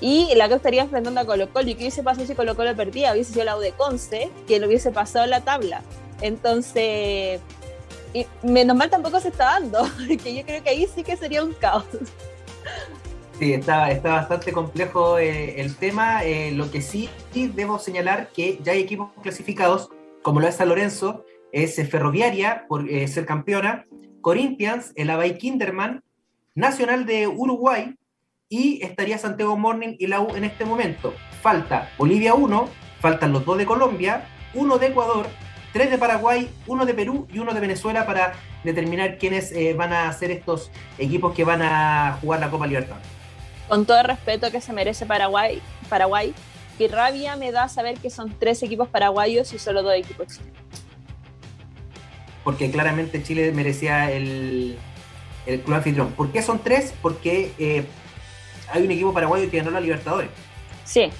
[0.00, 1.70] Y la Cato estaría enfrentando a Colo Colo.
[1.70, 3.12] ¿Y qué hubiese pasado si Colo Colo perdía?
[3.12, 5.82] Hubiese sido la U de Conce, que lo hubiese pasado la tabla.
[6.20, 7.40] Entonces,
[8.12, 11.44] y menos mal tampoco se está dando, porque yo creo que ahí sí que sería
[11.44, 11.84] un caos.
[13.38, 16.24] Sí, está, está bastante complejo eh, el tema.
[16.24, 19.90] Eh, lo que sí, debo señalar que ya hay equipos clasificados,
[20.22, 23.84] como lo es San Lorenzo, es Ferroviaria por eh, ser campeona,
[24.22, 26.02] Corinthians, el Abay Kinderman,
[26.54, 27.94] Nacional de Uruguay
[28.48, 31.12] y estaría Santiago Morning y la U en este momento.
[31.42, 32.68] Falta Bolivia 1,
[33.00, 35.26] faltan los dos de Colombia, uno de Ecuador,
[35.76, 38.32] tres de Paraguay, uno de Perú y uno de Venezuela para
[38.64, 42.96] determinar quiénes eh, van a ser estos equipos que van a jugar la Copa Libertad.
[43.68, 45.60] Con todo el respeto que se merece Paraguay,
[45.90, 46.32] Paraguay,
[46.78, 50.56] qué rabia me da saber que son tres equipos paraguayos y solo dos equipos chilenos
[52.46, 54.78] porque claramente Chile merecía el,
[55.46, 56.12] el club anfitrión.
[56.12, 56.94] ¿Por qué son tres?
[57.02, 57.84] Porque eh,
[58.72, 60.30] hay un equipo paraguayo que ganó la Libertadores.
[60.84, 61.10] Sí.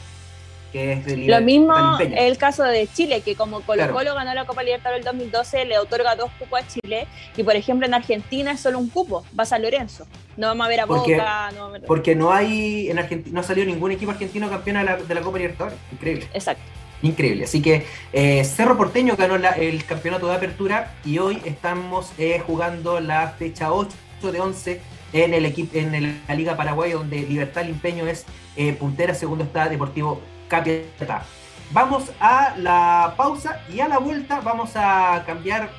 [0.76, 4.44] Que es de Lo mismo el caso de Chile, que como Colo Colo ganó la
[4.44, 7.06] Copa Libertadores el 2012, le otorga dos cupos a Chile.
[7.34, 10.06] Y por ejemplo en Argentina es solo un cupo, va a San Lorenzo.
[10.36, 11.50] No vamos a ver a Boca.
[11.52, 15.14] No Porque no hay, en Argentina, no salió ningún equipo argentino campeón de la, de
[15.14, 15.78] la Copa Libertadores.
[15.92, 16.28] Increíble.
[16.34, 16.62] Exacto.
[17.00, 17.44] Increíble.
[17.44, 23.00] Así que eh, Cerro Porteño ganó el campeonato de apertura y hoy estamos eh, jugando
[23.00, 23.96] la fecha 8
[24.30, 24.80] de 11
[25.14, 29.68] en, el equipo, en la Liga Paraguay, donde Libertad Limpeño es eh, puntera, segundo está
[29.68, 31.24] Deportivo Capiatá.
[31.72, 35.70] Vamos a la pausa y a la vuelta vamos a cambiar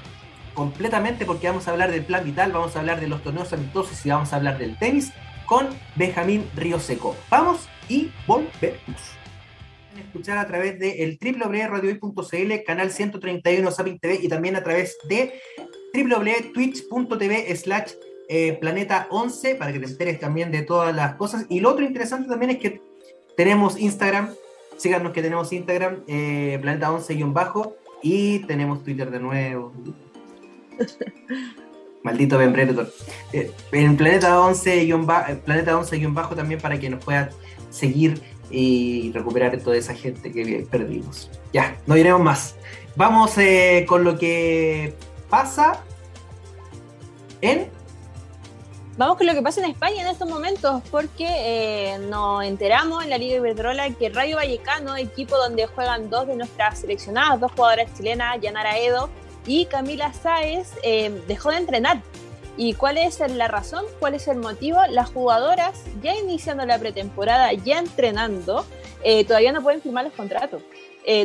[0.54, 4.06] completamente porque vamos a hablar del plan vital, vamos a hablar de los torneos amistosos
[4.06, 5.14] y vamos a hablar del tenis
[5.46, 7.16] con Benjamín Río Seco.
[7.30, 9.18] Vamos y volvemos
[10.00, 11.18] escuchar a través de el
[12.66, 15.42] canal 131 Sapin TV y también a través de
[15.94, 17.92] www.twitch.tv slash
[18.30, 21.46] eh, planeta 11 para que te enteres también de todas las cosas.
[21.50, 22.82] Y lo otro interesante también es que
[23.36, 24.34] tenemos Instagram,
[24.78, 29.74] síganos que tenemos Instagram, eh, planeta 11-bajo y tenemos Twitter de nuevo.
[32.04, 32.90] Maldito Ben Predator.
[33.34, 34.88] Eh, en Planeta 11
[35.44, 37.36] Planeta 11 bajo también para que nos puedas
[37.70, 41.30] seguir y recuperar toda esa gente que perdimos.
[41.52, 42.56] Ya, no iremos más.
[42.96, 44.94] Vamos eh, con lo que
[45.30, 45.84] pasa
[47.42, 47.68] en
[48.98, 53.12] Vamos con lo que pasa en España en estos momentos, porque eh, nos enteramos en
[53.12, 57.94] la Liga Iberdrola que Rayo Vallecano, equipo donde juegan dos de nuestras seleccionadas, dos jugadoras
[57.96, 59.12] chilenas, Yanara Edo
[59.46, 62.02] y Camila Sáez, eh, dejó de entrenar.
[62.58, 63.86] ¿Y cuál es la razón?
[64.00, 64.80] ¿Cuál es el motivo?
[64.90, 68.66] Las jugadoras, ya iniciando la pretemporada, ya entrenando,
[69.04, 70.64] eh, todavía no pueden firmar los contratos.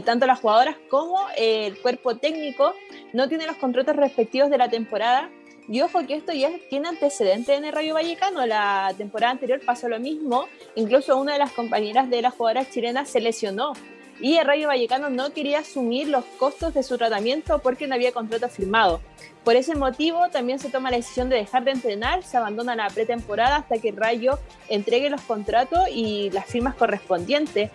[0.05, 2.75] tanto las jugadoras como el cuerpo técnico
[3.15, 5.31] no tienen los contratos respectivos de la temporada
[5.69, 8.45] y ojo que esto ya tiene antecedentes en el Rayo Vallecano.
[8.47, 10.49] La temporada anterior pasó lo mismo.
[10.75, 13.73] Incluso una de las compañeras de las jugadoras chilenas se lesionó.
[14.21, 18.13] Y el Rayo Vallecano no quería asumir los costos de su tratamiento porque no había
[18.13, 19.01] contrato firmado.
[19.45, 22.89] Por ese motivo también se toma la decisión de dejar de entrenar, se abandona la
[22.89, 24.39] pretemporada hasta que el Rayo
[24.69, 27.71] entregue los contratos y las firmas correspondientes.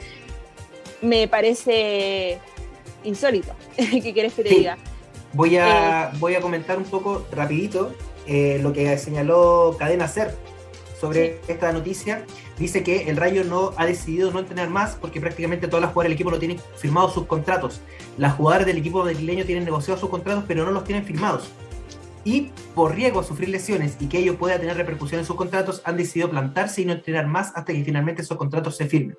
[1.01, 2.39] Me parece
[3.03, 3.53] insólito.
[3.75, 4.77] ¿Qué quieres que te diga?
[5.33, 7.93] Voy a, voy a comentar un poco rapidito
[8.25, 10.35] eh, lo que señaló Cadena Ser
[10.99, 12.25] sobre esta noticia.
[12.57, 16.09] Dice que el Rayo no ha decidido no entrenar más porque prácticamente todas las jugadoras
[16.09, 17.81] del equipo no tienen firmados sus contratos.
[18.17, 21.49] Las jugadoras del equipo madrileño tienen negociados sus contratos, pero no los tienen firmados.
[22.23, 25.81] Y por riesgo a sufrir lesiones y que ello pueda tener repercusión en sus contratos,
[25.85, 29.17] han decidido plantarse y no entrenar más hasta que finalmente esos contratos se firmen.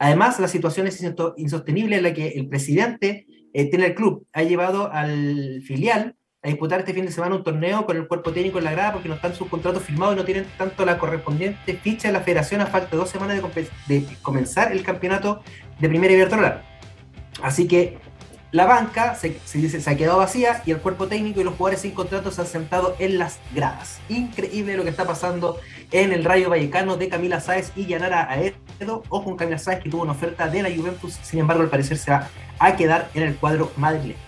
[0.00, 1.04] Además, la situación es
[1.36, 6.48] insostenible en la que el presidente eh, tiene el club ha llevado al filial a
[6.48, 9.10] disputar este fin de semana un torneo con el cuerpo técnico en la grada porque
[9.10, 12.62] no están sus contratos firmados y no tienen tanto la correspondiente ficha de la federación
[12.62, 13.42] a falta de dos semanas
[13.88, 15.42] de, comenzar el campeonato
[15.78, 16.62] de primera Iberdrola.
[17.42, 17.98] Así que
[18.52, 21.82] la banca se, dice, se ha quedado vacía y el cuerpo técnico y los jugadores
[21.82, 24.00] sin contratos se han sentado en las gradas.
[24.08, 25.60] Increíble lo que está pasando
[25.92, 29.04] en el Rayo Vallecano de Camila Sáez y Yanara Aedo.
[29.08, 31.96] Ojo con Camila Sáez que tuvo una oferta de la Juventus, sin embargo al parecer
[31.96, 32.28] se va
[32.58, 34.18] a quedar en el cuadro madrileño.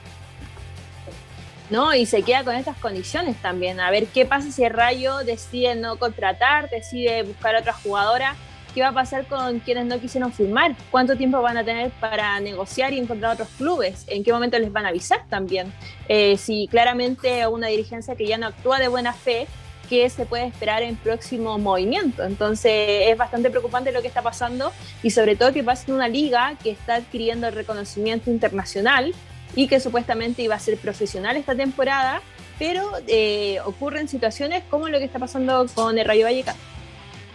[1.71, 3.81] No, y se queda con estas condiciones también.
[3.81, 8.37] A ver qué pasa si el Rayo decide no contratar, decide buscar otra jugadora
[8.75, 10.75] ¿Qué va a pasar con quienes no quisieron firmar?
[10.91, 14.05] ¿Cuánto tiempo van a tener para negociar y encontrar otros clubes?
[14.07, 15.71] ¿En qué momento les van a avisar también?
[16.09, 19.47] Eh, si claramente una dirigencia que ya no actúa de buena fe,
[19.91, 22.25] ¿qué se puede esperar en próximo movimiento?
[22.25, 26.09] Entonces es bastante preocupante lo que está pasando y sobre todo que pasa en una
[26.09, 29.15] liga que está adquiriendo el reconocimiento internacional
[29.55, 32.23] y que supuestamente iba a ser profesional esta temporada,
[32.59, 36.59] pero eh, ocurren situaciones como lo que está pasando con el Rayo Vallecano.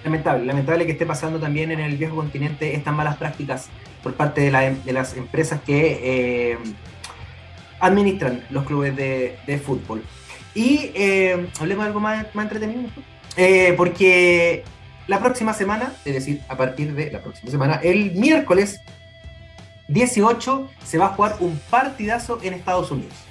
[0.04, 3.70] Lamentable, lamentable que esté pasando también en el viejo continente estas malas prácticas
[4.04, 6.00] por parte de, las empresas que
[6.52, 6.58] eh,
[7.80, 10.04] administran los clubes de, fútbol.
[10.56, 12.84] Y eh, hablemos de algo más, entretenido,
[13.36, 14.64] eh, porque
[15.08, 18.80] la próxima semana, es decir, a partir de la próxima semana, el miércoles
[19.90, 23.27] 18 se va a jugar un partidazo en Estados Unidos.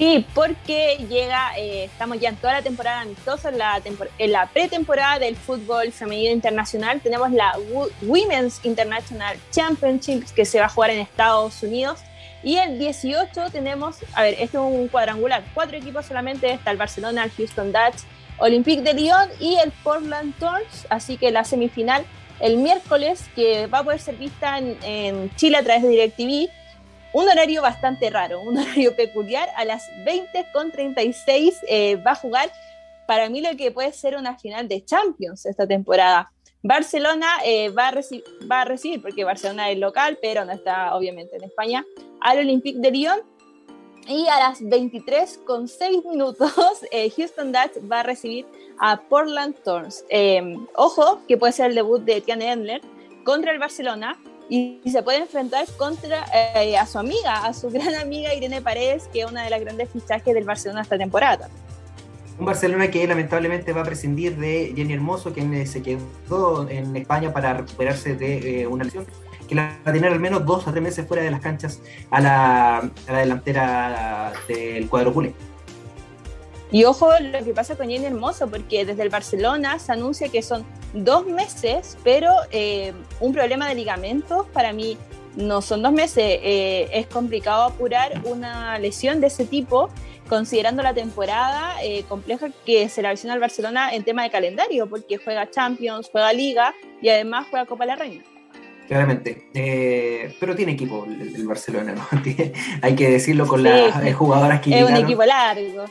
[0.00, 3.82] Sí, porque llega, eh, estamos ya en toda la temporada amistosa, en la,
[4.16, 7.02] en la pretemporada del fútbol femenino internacional.
[7.02, 7.52] Tenemos la
[8.00, 12.00] Women's International Championship que se va a jugar en Estados Unidos.
[12.42, 16.78] Y el 18 tenemos, a ver, este es un cuadrangular, cuatro equipos solamente, está el
[16.78, 18.00] Barcelona, el Houston Dutch,
[18.38, 20.86] Olympique de Lyon y el Portland Thorns.
[20.88, 22.06] Así que la semifinal
[22.40, 26.59] el miércoles, que va a poder ser vista en, en Chile a través de DirecTV
[27.12, 29.48] un horario bastante raro, un horario peculiar.
[29.56, 32.50] A las 20.36 eh, va a jugar
[33.06, 36.30] para mí lo que puede ser una final de Champions esta temporada.
[36.62, 37.94] Barcelona eh, va, a
[38.50, 41.84] va, a recibir, porque Barcelona es local, pero no está obviamente en España,
[42.20, 43.20] al Olympique de Lyon.
[44.06, 46.52] Y a las 23 con 6 minutos,
[46.90, 48.46] eh, Houston Dutch va a recibir
[48.78, 50.04] a Portland Thorns.
[50.74, 52.80] ojo, que puede ser el debut de Tiane Endler
[53.24, 54.18] contra el Barcelona,
[54.50, 59.08] y se puede enfrentar contra eh, a su amiga, a su gran amiga Irene Paredes,
[59.12, 61.48] que es una de las grandes fichajes del Barcelona esta temporada.
[62.38, 66.96] Un Barcelona que lamentablemente va a prescindir de Jenny Hermoso, quien eh, se quedó en
[66.96, 69.06] España para recuperarse de eh, una lesión
[69.46, 71.80] que la va a tener al menos dos a tres meses fuera de las canchas
[72.10, 75.32] a la, a la delantera del cuadro culé.
[76.72, 80.42] Y ojo lo que pasa con Jenny Hermoso, porque desde el Barcelona se anuncia que
[80.42, 84.96] son dos meses, pero eh, un problema de ligamentos para mí
[85.36, 86.38] no son dos meses.
[86.42, 89.90] Eh, es complicado apurar una lesión de ese tipo,
[90.28, 94.88] considerando la temporada eh, compleja que se la visiona al Barcelona en tema de calendario,
[94.88, 98.24] porque juega Champions, juega Liga y además juega Copa de la Reina
[98.90, 99.46] claramente.
[99.54, 102.04] Eh, pero tiene equipo el, Barcelona, ¿no?
[102.82, 105.84] hay que decirlo con las jugadoras que Es un equipo largo.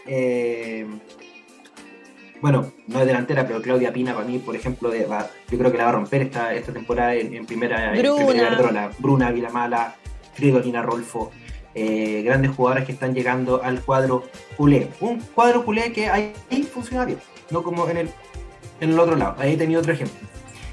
[2.40, 5.78] Eh, bueno, no es delantera, pero Claudia Pina para mí, por ejemplo, yo creo que
[5.78, 8.92] la va a romper esta, esta temporada en, primera, Bruna.
[8.98, 9.96] Bruna Vilamala,
[10.34, 11.32] Fridolina Rolfo.
[11.76, 14.24] eh, grandes jugadores que están llegando al cuadro
[14.58, 14.90] culé.
[15.00, 16.34] Un cuadro culé que ahí
[16.74, 17.20] funciona bien,
[17.52, 18.10] no como en el,
[18.80, 19.36] en el otro lado.
[19.38, 20.28] Ahí tenía otro ejemplo.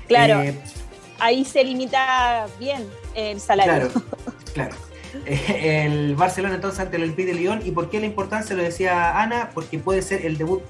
[0.09, 0.55] Claro, eh,
[1.19, 3.89] ahí se limita bien el salario.
[3.89, 4.05] Claro,
[4.55, 4.75] claro.
[5.27, 7.61] el Barcelona entonces ante el Olympique de Lyon.
[7.65, 8.57] ¿Y por qué la importancia?
[8.57, 10.63] Lo decía Ana, porque puede ser el debut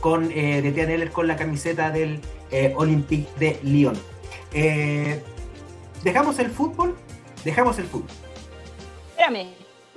[0.00, 2.20] con, eh, de Tian con la camiseta del
[2.50, 3.98] eh, Olympique de Lyon.
[4.52, 5.20] Eh,
[6.02, 6.96] ¿Dejamos el fútbol?
[7.44, 8.08] Dejamos el fútbol.
[9.10, 9.48] Espérame,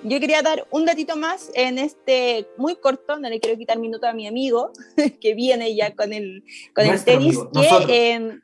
[0.04, 4.08] yo quería dar un datito más en este muy corto, no le quiero quitar minuto
[4.08, 4.72] a mi amigo
[5.22, 6.44] que viene ya con el,
[6.74, 7.38] con el tenis,
[7.86, 8.40] que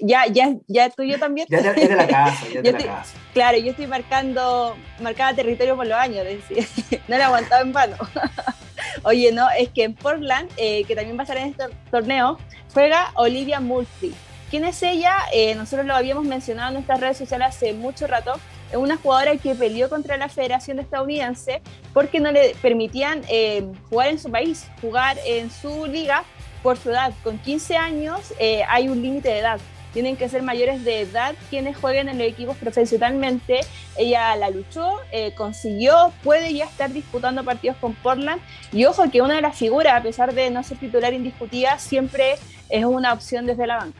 [0.00, 1.46] ya, ya, ya tuyo también.
[1.50, 3.18] Ya es de la casa, ya de la casa.
[3.32, 6.24] Claro, yo estoy marcando, marcada territorio por los años,
[7.08, 7.96] no le he aguantado en vano.
[9.02, 12.38] Oye, no, es que en Portland, eh, que también va a estar en este torneo,
[12.72, 14.14] juega Olivia Murphy.
[14.50, 15.16] ¿Quién es ella?
[15.32, 18.32] Eh, nosotros lo habíamos mencionado en nuestras redes sociales hace mucho rato.
[18.70, 24.08] Es una jugadora que peleó contra la Federación Estadounidense porque no le permitían eh, jugar
[24.08, 26.24] en su país, jugar en su liga
[26.62, 27.12] por su edad.
[27.22, 28.34] Con 15 años
[28.68, 29.60] hay un límite de edad
[29.92, 33.60] tienen que ser mayores de edad quienes jueguen en los equipos profesionalmente.
[33.96, 38.40] Ella la luchó, eh, consiguió, puede ya estar disputando partidos con Portland.
[38.72, 42.34] Y ojo que una de las figuras, a pesar de no ser titular indiscutida, siempre
[42.68, 43.98] es una opción desde la banca.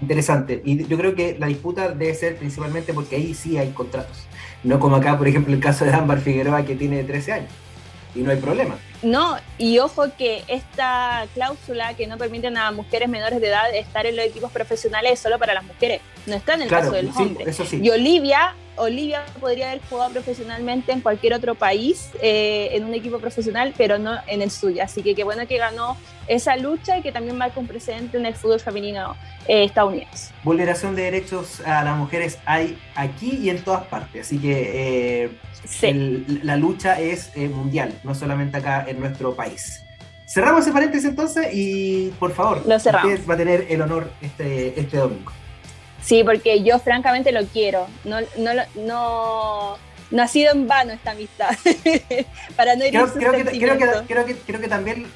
[0.00, 0.62] Interesante.
[0.64, 4.26] Y yo creo que la disputa debe ser principalmente porque ahí sí hay contratos.
[4.62, 7.50] No como acá, por ejemplo, el caso de Ámbar Figueroa que tiene 13 años
[8.14, 8.76] y no hay problema.
[9.02, 14.06] No, y ojo que esta cláusula que no permite a mujeres menores de edad estar
[14.06, 17.10] en los equipos profesionales es solo para las mujeres, no está en el caso del
[17.14, 17.44] hombre.
[17.72, 23.18] Y Olivia, Olivia podría haber jugado profesionalmente en cualquier otro país, eh, en un equipo
[23.18, 24.82] profesional, pero no en el suyo.
[24.82, 25.96] Así que qué bueno que ganó
[26.28, 29.16] esa lucha y que también marca un precedente en el fútbol femenino
[29.46, 30.32] eh, estadounidense.
[30.42, 35.30] Vulneración de derechos a las mujeres hay aquí y en todas partes, así que eh,
[36.42, 39.82] la lucha es eh, mundial, no solamente acá en nuestro país.
[40.26, 44.96] Cerramos ese paréntesis entonces y por favor, usted va a tener el honor este, este
[44.96, 45.32] domingo.
[46.02, 47.86] Sí, porque yo francamente lo quiero.
[48.04, 49.76] No, no, no,
[50.10, 51.50] no ha sido en vano esta amistad.
[52.56, 55.06] Para no ir creo, creo, que, creo, que, creo, que, también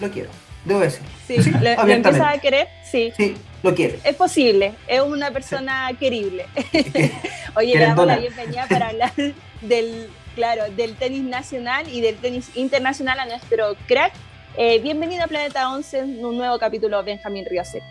[0.00, 0.30] lo quiero,
[0.64, 1.02] debo decir.
[1.26, 3.12] Sí, lo, empiezas a querer, sí.
[3.16, 3.98] Sí, lo quiero.
[4.04, 6.46] Es posible, es una persona querible.
[7.56, 9.12] Oye, le damos la bienvenida para hablar
[9.60, 14.12] del, claro, del tenis nacional y del tenis internacional a nuestro crack.
[14.56, 17.82] Eh, bienvenido a Planeta 11 en un nuevo capítulo Benjamín Riose.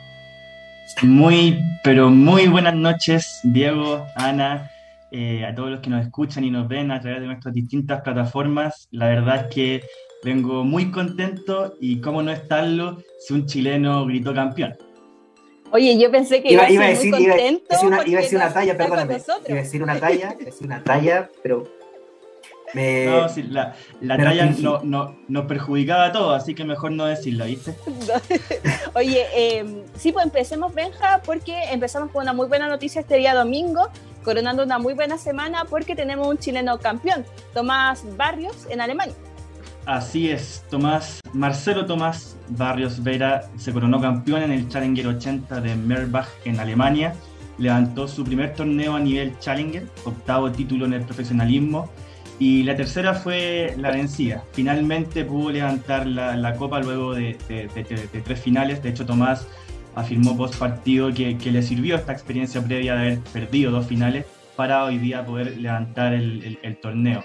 [1.01, 4.69] Muy, pero muy buenas noches, Diego, Ana,
[5.11, 8.01] eh, a todos los que nos escuchan y nos ven a través de nuestras distintas
[8.01, 8.87] plataformas.
[8.91, 9.83] La verdad es que
[10.23, 14.75] vengo muy contento y cómo no estarlo si un chileno gritó campeón.
[15.71, 18.53] Oye, yo pensé que iba, iba a decir, muy contento iba, iba, a decir una
[18.53, 19.17] talla, perdóname.
[19.47, 21.82] Iba a decir una talla, iba a decir una talla, pero
[22.73, 26.91] me, no, sí, la, la talla no, no, nos perjudicaba a todos, así que mejor
[26.91, 27.75] no decirlo, ¿viste?
[28.95, 33.33] Oye, eh, sí, pues empecemos, Benja, porque empezamos con una muy buena noticia este día
[33.33, 33.89] domingo,
[34.23, 39.15] coronando una muy buena semana, porque tenemos un chileno campeón, Tomás Barrios, en Alemania.
[39.85, 45.75] Así es, Tomás, Marcelo Tomás Barrios Vera se coronó campeón en el Challenger 80 de
[45.75, 47.15] Merbach en Alemania.
[47.57, 51.89] Levantó su primer torneo a nivel Challenger, octavo título en el profesionalismo.
[52.39, 54.43] Y la tercera fue la vencida.
[54.53, 57.37] Finalmente pudo levantar la, copa luego de,
[58.25, 58.81] tres finales.
[58.81, 59.47] De hecho, Tomás
[59.95, 64.25] afirmó post partido que, le sirvió esta experiencia previa de haber perdido dos finales
[64.55, 67.23] para hoy día poder levantar el torneo.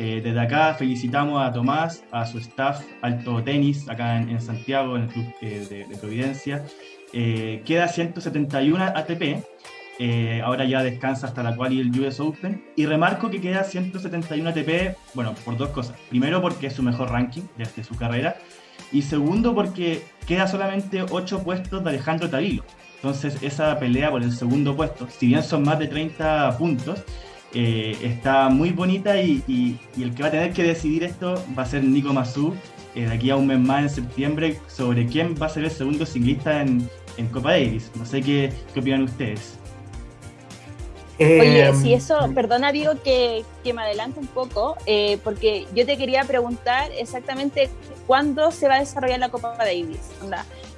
[0.00, 5.02] Eh, desde acá felicitamos a Tomás, a su staff Alto Tenis, acá en, Santiago, en
[5.02, 6.64] el Club eh, de, Providencia.
[7.12, 9.42] Eh, queda 171 ATP,
[10.44, 12.64] ahora ya descansa hasta la cual y el US Open.
[12.76, 15.96] Y remarco que queda 171 ATP, bueno, por dos cosas.
[16.08, 18.36] Primero porque es su mejor ranking desde su carrera.
[18.92, 22.64] Y segundo porque queda solamente 8 puestos de Alejandro Tavilo.
[22.96, 27.04] Entonces esa pelea por el segundo puesto, si bien son más de 30 puntos,
[27.54, 31.66] eh, está muy bonita y, el que va a tener que decidir esto va a
[31.66, 32.54] ser Nico Mazú
[32.94, 35.70] eh, de aquí a un mes más en septiembre sobre quién va a ser el
[35.70, 36.88] segundo ciclista en,
[37.32, 37.90] Copa Davis.
[37.96, 39.57] No sé qué, qué opinan ustedes.
[41.18, 44.76] Oye, eh, si eso, perdona digo que, que me adelanto un poco,
[45.24, 47.68] porque yo te quería preguntar exactamente
[48.06, 50.12] cuándo se va a desarrollar la Copa Davis.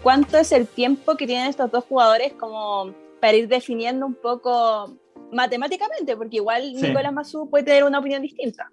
[0.03, 4.97] ¿Cuánto es el tiempo que tienen estos dos jugadores como para ir definiendo un poco
[5.33, 8.71] matemáticamente, porque igual Nicolás Mazú puede tener una opinión distinta.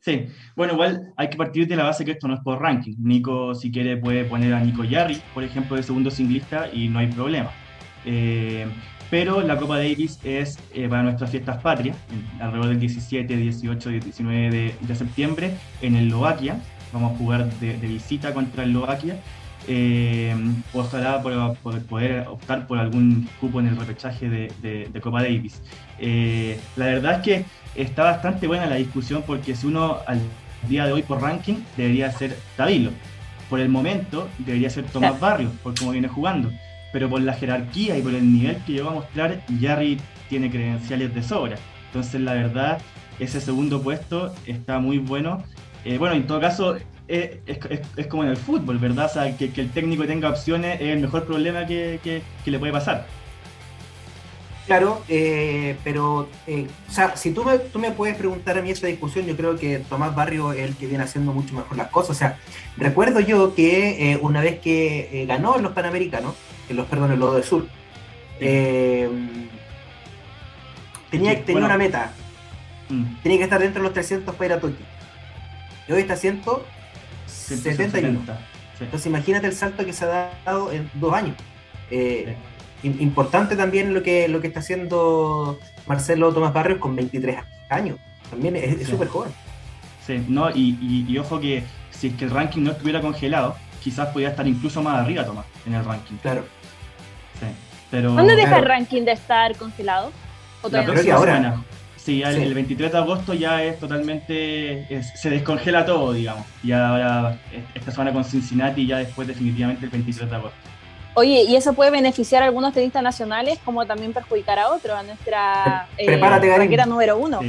[0.00, 2.94] Sí, bueno, igual hay que partir de la base que esto no es por ranking.
[2.98, 7.00] Nico, si quiere, puede poner a Nico Yarri, por ejemplo, de segundo singlista y no
[7.00, 7.52] hay problema.
[8.06, 8.66] Eh,
[9.10, 11.96] pero la Copa Davis es eh, para nuestras fiestas patrias,
[12.40, 15.52] alrededor del 17, 18, 19 de, septiembre
[15.82, 16.60] en Eslovaquia.
[16.92, 19.20] Vamos a jugar de, visita contra Eslovaquia.
[19.68, 20.34] Eh,
[20.72, 25.60] ojalá por, poder optar por algún cupo en el repechaje de, Copa Davis.
[25.98, 27.44] Eh, la verdad es que
[27.74, 30.20] está bastante buena la discusión porque si uno al
[30.68, 32.92] día de hoy por ranking debería ser Tabilo.
[33.48, 36.52] Por el momento debería ser Tomás Barrios, por cómo viene jugando
[36.92, 41.14] pero por la jerarquía y por el nivel que llegó a mostrar, Jarry tiene credenciales
[41.14, 41.56] de sobra.
[41.86, 42.80] Entonces, la verdad,
[43.18, 45.42] ese segundo puesto está muy bueno.
[45.84, 46.76] Eh, bueno, en todo caso,
[47.08, 47.38] es,
[48.08, 49.06] como en el fútbol, ¿verdad?
[49.06, 53.06] O sea, que, el técnico tenga opciones es el mejor problema que, le puede pasar.
[54.66, 58.70] Claro, eh, pero, eh, o sea, si tú me, tú me puedes preguntar a mí
[58.70, 61.88] esa discusión, yo creo que Tomás Barrio es el que viene haciendo mucho mejor las
[61.88, 62.10] cosas.
[62.10, 62.38] O sea,
[62.76, 66.36] recuerdo yo que una vez que ganó los Panamericanos,
[66.70, 67.66] en los, perdón, en los de sur.
[68.40, 69.08] Eh,
[71.10, 72.12] tenía, tenía una meta.
[72.88, 73.16] Mm.
[73.22, 74.86] Tenía que estar dentro de los 300 para ir a Tokio.
[75.88, 78.20] Y hoy está 171.
[78.80, 81.36] Entonces imagínate el salto que se ha dado en dos años.
[81.90, 82.34] Eh,
[82.82, 87.98] importante también lo que, lo que está haciendo Marcelo Tomás Barrios con 23 años.
[88.30, 89.32] También es súper joven.
[90.06, 94.08] Sí, no, y, y, ojo que si es que el ranking no estuviera congelado, quizás
[94.08, 96.16] podría estar incluso más arriba, Tomás, en el ranking.
[96.22, 96.44] Claro.
[97.92, 100.12] ¿Dónde deja el ranking de estar congelado?
[100.70, 101.64] La próxima semana.
[101.96, 104.86] Sí, el, 23 de agosto ya es totalmente.
[105.14, 106.46] se descongela todo, digamos.
[106.62, 107.38] Ya ahora,
[107.74, 110.70] esta semana con Cincinnati, ya después, definitivamente, el 23 de agosto.
[111.14, 115.02] Oye, y eso puede beneficiar a algunos tenistas nacionales, como también perjudicar a otros, a
[115.02, 117.40] nuestra eh, raqueta número uno.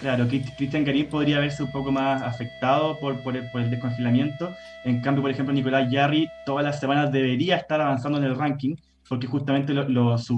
[0.00, 4.54] claro, Cristian Garín podría verse un poco más afectado por, por, el, por, el, descongelamiento.
[4.84, 8.76] En cambio, por ejemplo, Nicolás Yarri todas las semanas debería estar avanzando en el ranking
[9.08, 10.30] porque justamente los,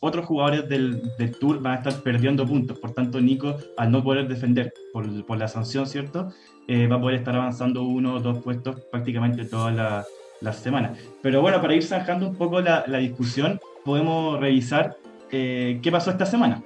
[0.00, 1.02] otros jugadores del,
[1.40, 2.78] Tour van a estar perdiendo puntos.
[2.78, 6.28] Por tanto, Nico, al no poder defender por, la sanción, ¿cierto?
[6.68, 10.06] Eh, va a poder estar avanzando uno o dos puestos prácticamente todas las
[10.40, 10.98] la semanas.
[11.22, 14.96] Pero bueno, para ir zanjando un poco la, la discusión, podemos revisar
[15.30, 16.62] eh, qué pasó esta semana.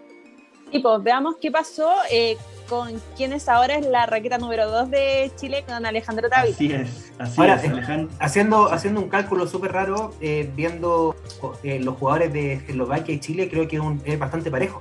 [0.71, 2.37] Y pues veamos qué pasó eh,
[2.69, 6.53] con quienes ahora es la raqueta número 2 de Chile con Alejandro David.
[6.53, 8.09] Así es, así es, Alejandro.
[8.21, 11.17] Haciendo, haciendo un cálculo súper raro, eh, viendo
[11.65, 14.81] eh, los jugadores de Eslovaquia y Chile, creo que es, un, es, bastante parejo.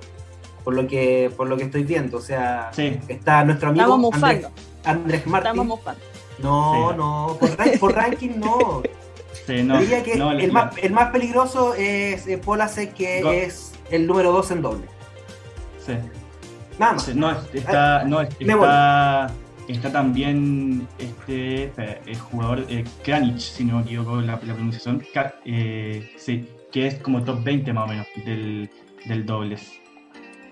[0.63, 2.17] Por lo que por lo que estoy viendo.
[2.17, 2.69] O sea,
[3.07, 4.47] está nuestro amigo Andrés,
[4.83, 5.51] Andrés, Martín.
[5.51, 6.01] Estamos mufando.
[6.37, 7.37] No, no,
[7.79, 8.83] por, ranking no.
[9.47, 14.05] Sí, no, Diría que el, más, el, más, peligroso es eh, Polasek, que es el
[14.05, 14.98] número 2 en doble.
[15.89, 16.09] Sí.
[16.79, 17.15] Nada más.
[17.15, 19.31] no, está, no, está,
[19.67, 21.71] está también este
[22.05, 25.03] el jugador eh, Kranich, si no me equivoco la, la pronunciación,
[25.45, 28.69] eh, sí, que es como top 20 más o menos del,
[29.05, 29.73] del dobles.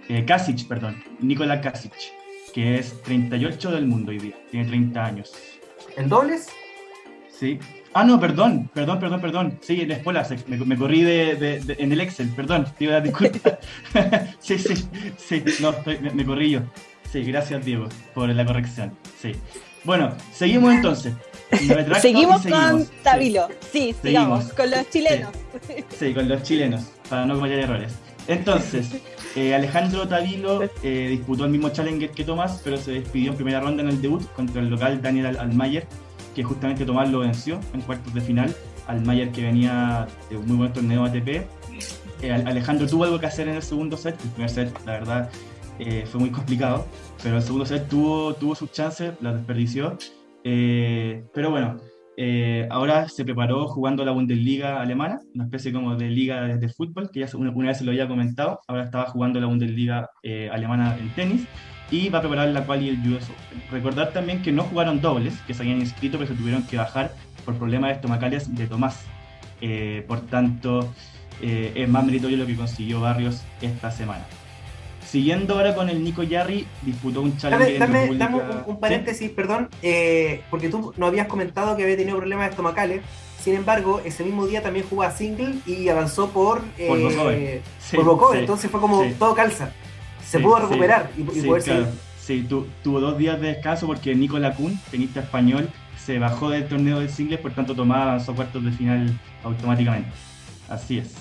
[0.10, 1.94] Eh, Kasic, perdón, Nikola Kasic,
[2.54, 5.34] que es 38 del mundo hoy día, tiene 30 años.
[5.96, 6.48] ¿En dobles?
[7.30, 7.60] Sí.
[8.00, 9.60] Ah, no, perdón, perdón, perdón, perdón.
[9.60, 13.04] Sí, en escuela me, me corrí de, en el Excel, perdón, te iba a dar
[13.04, 13.58] disculpas.
[14.40, 14.76] sí, sí,
[15.18, 15.74] sí, no,
[16.14, 16.60] me, corrí yo.
[17.12, 18.96] Sí, gracias Diego por la corrección.
[19.20, 19.32] Sí.
[19.84, 21.16] Bueno, seguimos entonces.
[22.00, 23.48] Seguimos, con Tabilo.
[23.72, 24.54] Sí, seguimos.
[24.54, 25.32] con los chilenos.
[25.98, 26.14] Sí.
[26.14, 27.96] con los chilenos, para no cometer errores.
[28.28, 28.92] Entonces,
[29.36, 33.60] eh, Alejandro Tabilo eh, disputó el mismo Challenger que Tomás, pero se despidió en primera
[33.60, 35.88] ronda en el debut contra el local Daniel Almayer
[36.38, 40.46] que justamente Tomás lo venció en cuartos de final, al Mayer que venía de un
[40.46, 41.48] muy buen torneo ATP.
[42.22, 45.30] Eh, Alejandro tuvo algo que hacer en el segundo set, el primer set la verdad
[45.80, 46.86] eh, fue muy complicado,
[47.24, 49.98] pero el segundo set tuvo, tuvo sus chances, las desperdició.
[50.44, 51.78] Eh, pero bueno,
[52.70, 57.22] ahora se preparó jugando la Bundesliga alemana, una especie como de liga de, fútbol, que
[57.22, 60.08] ya una, una, vez se lo había comentado, ahora estaba jugando la Bundesliga
[60.52, 61.48] alemana en tenis
[61.90, 63.28] y va a preparar la cual y el US
[63.72, 67.14] Recordar también que no jugaron dobles, que se habían inscrito, pero se tuvieron que bajar
[67.46, 69.02] por problemas estomacales de Tomás.
[69.62, 70.94] Eh, por tanto,
[71.42, 74.26] eh, es más meritorio lo que consiguió Barrios esta semana.
[75.06, 77.78] Siguiendo ahora con el Nico Yarri, disputó un challenge.
[77.78, 82.50] Dame, dame, un, paréntesis, perdón, eh, porque tú no habías comentado que había tenido problemas
[82.50, 83.02] estomacales.
[83.42, 88.82] Sin embargo, ese mismo día también jugó a single y avanzó por, por entonces fue
[88.82, 89.72] como todo calza
[90.28, 91.88] se pudo recuperar y, y poder claro.
[92.20, 92.46] Sí,
[92.84, 97.08] tuvo dos días de descanso porque Nico Lacun, tenista español, se bajó del torneo de
[97.08, 100.10] singles, por tanto tomaba sus cuartos de final automáticamente.
[100.68, 101.16] Así es.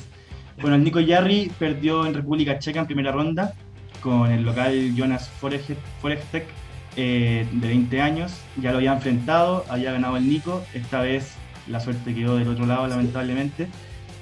[0.60, 3.54] Bueno, el Nico Yarri perdió en República Checa en primera ronda
[4.00, 6.46] con el local Jonas Forestek
[6.96, 8.40] eh, de 20 años.
[8.60, 10.64] Ya lo había enfrentado, había ganado el Nico.
[10.74, 11.34] Esta vez
[11.68, 13.68] la suerte quedó del otro lado, lamentablemente.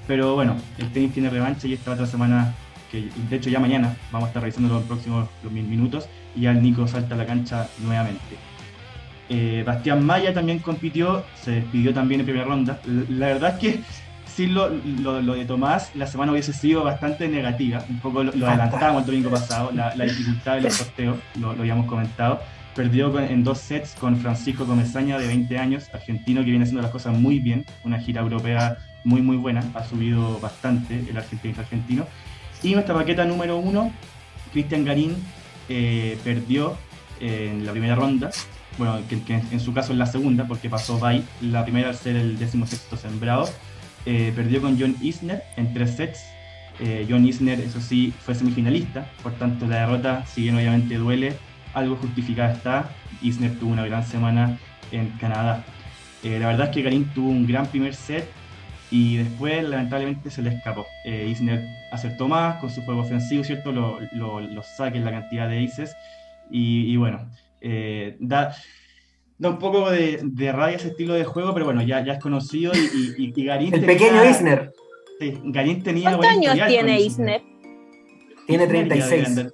[0.07, 2.55] Pero bueno, el tenis tiene revancha y esta otra semana
[2.95, 6.53] que de hecho ya mañana vamos a estar revisando los próximos los minutos y ya
[6.53, 8.37] el Nico salta a la cancha nuevamente.
[9.29, 12.81] Eh, Bastián Maya también compitió, se despidió también en primera ronda.
[13.09, 13.81] La verdad es que
[14.27, 17.85] sí, lo, lo, de Tomás la semana hubiese sido bastante negativa.
[17.89, 22.41] Un poco lo, adelantamos el domingo pasado, la, dificultad de los sorteos, lo, habíamos comentado.
[22.77, 26.91] Perdió en dos sets con Francisco Comesaña, de 20 años, argentino que viene haciendo las
[26.91, 32.07] cosas muy bien, una gira europea muy muy buena, ha subido bastante el argentino argentino.
[32.65, 33.93] Y nuestra paqueta número uno,
[34.53, 35.15] Cristian Garín,
[35.69, 36.77] eh, perdió
[37.21, 38.31] en la primera ronda
[38.79, 42.17] bueno, que, en su caso es la segunda, porque pasó Bay, la primera al ser
[42.17, 43.49] el décimo sexto sembrado,
[44.07, 46.25] eh, perdió con John Isner en tres sets.
[46.81, 51.37] Eh, John Isner, eso sí, fue semifinalista, por tanto la derrota, si bien obviamente duele,
[51.73, 52.91] algo justificada está.
[53.23, 54.59] Isner tuvo una gran semana
[54.91, 55.65] en Canadá.
[56.23, 58.29] Eh, la verdad es que Karim tuvo un gran primer set
[58.95, 60.87] y después lamentablemente se le escapó.
[61.05, 63.73] Isner acertó más con su juego ofensivo, ¿cierto?
[63.73, 65.97] Los lo, lo saques, la cantidad de aces
[66.49, 67.29] y, y bueno,
[67.61, 68.55] eh, da,
[69.37, 72.21] da un poco de, de, rabia ese estilo de juego, pero bueno, ya, ya es
[72.21, 74.73] conocido y, y, Garín El pequeño Isner.
[75.19, 76.17] Sí, Garín tenía...
[76.17, 77.54] ¿Cuántos años tiene Isner?
[78.47, 79.53] Tiene 36.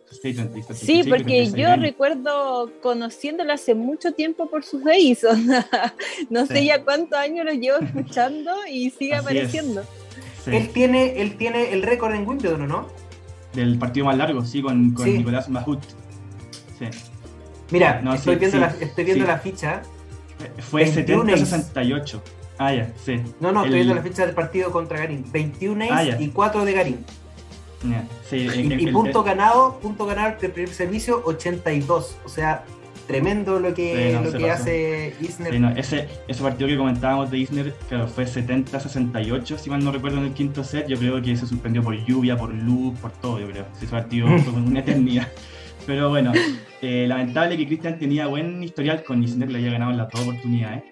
[0.74, 5.24] Sí, porque yo recuerdo conociéndolo hace mucho tiempo por sus days.
[6.30, 9.84] no sé ya cuántos años lo llevo escuchando y sigue apareciendo.
[10.46, 12.88] Él, tiene, él tiene el récord en Wimbledon, ¿no?
[13.54, 15.82] Del partido más largo, sí, con, con Nicolás Mahut.
[16.78, 16.86] Sí.
[17.70, 19.82] Mira, estoy, viendo, la, estoy viendo la ficha.
[20.58, 22.20] Fue 70-68.
[22.58, 23.20] Ah, ya, sí.
[23.38, 25.24] No, no, estoy viendo la ficha del partido contra Garín.
[25.30, 27.04] 21 ah, y 4 de Garín.
[28.28, 32.16] Sí, y, punto ganado, punto ganado el primer servicio, 82.
[32.24, 32.64] O sea,
[33.10, 35.54] tremendo lo que, lo que hace Isner.
[35.76, 40.26] ese, ese partido que comentábamos de Isner, claro, fue 70-68, si mal no recuerdo, en
[40.26, 40.86] el quinto set.
[40.86, 43.66] Yo creo que se suspendió por lluvia, por luz, por todo, yo creo.
[43.76, 45.28] Ese partido fue una eternidad.
[45.86, 46.32] Pero bueno,
[46.82, 50.20] eh, lamentable que Cristian tenía buen historial con Isner, le había ganado en las dos
[50.22, 50.84] oportunidades.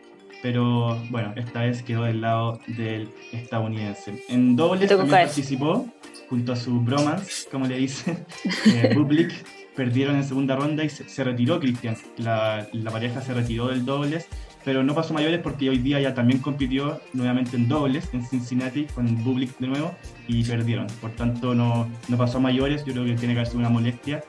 [0.42, 4.24] Pero bueno, esta vez quedó del lado del estadounidense.
[4.28, 5.86] En dobles también participó,
[6.28, 8.24] junto a su bromance, como le dicen,
[8.66, 9.32] eh, Public.
[9.74, 11.96] Perdieron en segunda ronda y se, retiró Cristian.
[12.16, 14.26] La, la, pareja se retiró del dobles,
[14.64, 18.86] pero no pasó mayores porque hoy día ya también compitió nuevamente en dobles en Cincinnati
[18.86, 19.94] con Public de nuevo
[20.26, 20.88] y perdieron.
[21.00, 22.84] Por tanto, no, no pasó mayores.
[22.84, 24.24] Yo creo que tiene que haber sido una molestia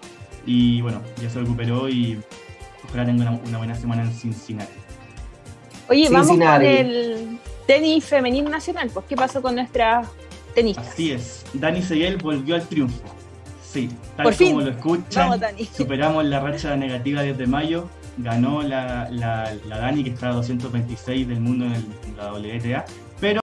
[0.45, 2.19] y bueno, ya se recuperó y
[2.87, 4.71] ojalá tenga una, buena semana en Cincinnati.
[5.89, 8.91] Oye, vamos con el tenis femenino nacional.
[8.93, 10.03] Pues, ¿qué pasó con nuestra
[10.77, 13.03] Así es, Dani Seguel volvió al triunfo.
[13.61, 15.39] Sí, tal como lo escuchan,
[15.77, 17.89] superamos la racha negativa desde mayo.
[18.17, 21.85] Ganó la, la, Dani, que está a 226 del mundo en,
[22.17, 22.83] la WTA,
[23.21, 23.39] pero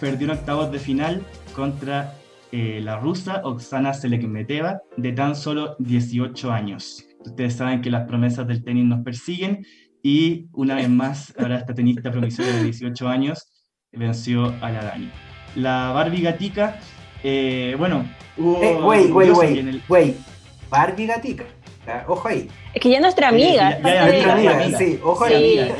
[0.00, 1.22] perdió en octavos de final
[1.54, 2.14] contra
[2.50, 7.04] eh, la rusa Oksana Selekmeteva, de tan solo 18 años.
[7.20, 9.64] Ustedes saben que las promesas del tenis nos persiguen
[10.02, 15.10] y una vez más, ahora esta tenista promisoria de 18 años venció a la Dani.
[15.54, 16.78] La Barbie Gatica,
[17.22, 18.04] eh, bueno,
[18.36, 18.62] hubo...
[18.62, 20.16] Eh, wait, wait, wait.
[20.70, 21.44] Barbie Gatica.
[22.06, 22.48] Ojo ahí.
[22.74, 23.78] Es que ya nuestra amiga.
[23.82, 25.72] Ya, ya, ya, amiga, sí, ojo ahí.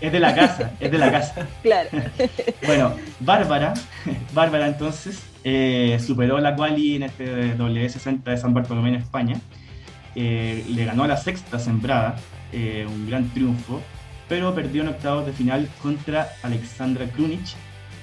[0.00, 1.48] Es de la casa, es de la casa.
[1.62, 1.88] Claro.
[2.66, 3.72] bueno, Bárbara,
[4.34, 9.40] Bárbara entonces, eh, superó la quali en este W60 de San Bartolomé en España.
[10.14, 12.16] Eh, le ganó a la sexta sembrada,
[12.52, 13.80] eh, un gran triunfo,
[14.28, 17.46] pero perdió en octavos de final contra Alexandra Krunic.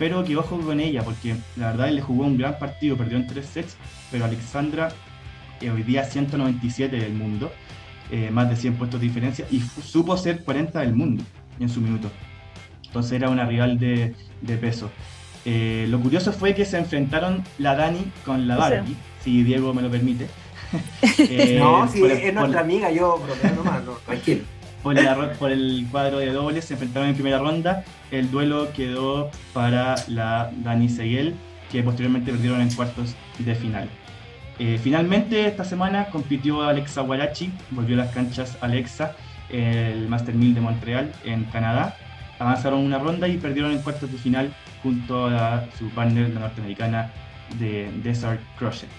[0.02, 3.18] Pero que ojo con ella, porque la verdad él le jugó un gran partido, perdió
[3.18, 3.78] en tres sets,
[4.10, 4.91] pero Alexandra
[5.62, 7.52] hoy día 197 del mundo,
[8.32, 11.24] más de 100 puestos de diferencia, y supo ser 40 del mundo
[11.60, 12.10] en su minuto.
[12.84, 14.89] Entonces era una rival de, de peso.
[15.45, 19.84] Eh, lo curioso fue que se enfrentaron la Dani con la Barbie, si Diego me
[19.84, 20.28] lo permite.
[21.20, 23.22] Eh, no, si es nuestra amiga, yo
[23.56, 24.41] nomás, no, tranquilo.
[24.84, 27.84] Por el, cuadro de dobles se enfrentaron en primera ronda.
[28.10, 31.36] El duelo quedó para la Dani Seguel,
[31.72, 33.90] que posteriormente perdieron en cuartos de final.
[34.58, 39.16] Eh, finalmente, esta semana compitió Alexa Guarachi, volvió a las canchas Alexa,
[39.50, 41.96] el Master 1000 de Montreal en Canadá.
[42.40, 44.52] Avanzaron una ronda y perdieron en cuartos de final
[44.82, 47.12] junto a su partner, la norteamericana
[47.60, 48.90] de Desert Crochet.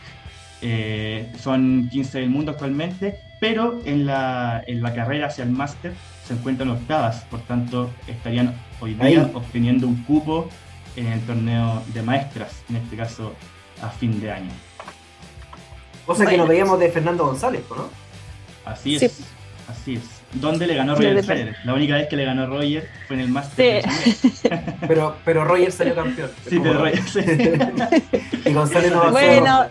[0.61, 5.93] Eh, son 15 del mundo actualmente, pero en la, en la carrera hacia el máster
[6.25, 10.49] se encuentran octavas, por tanto estarían hoy día obteniendo un cupo
[10.95, 13.35] en el torneo de maestras, en este caso
[13.83, 14.53] a fin de año.
[16.07, 17.89] Cosa que nos veíamos de Fernando González, ¿no?
[18.65, 19.25] Así es,
[19.69, 20.23] así es.
[20.35, 21.57] donde le ganó Roger Federer.
[21.65, 23.83] La única vez que le ganó Roger fue en el Master.
[23.91, 24.31] Sí.
[24.87, 26.31] pero, pero Roger salió campeón.
[26.49, 27.03] Sí, pero Roger.
[27.09, 27.21] Sí.
[28.49, 29.67] y González no Bueno,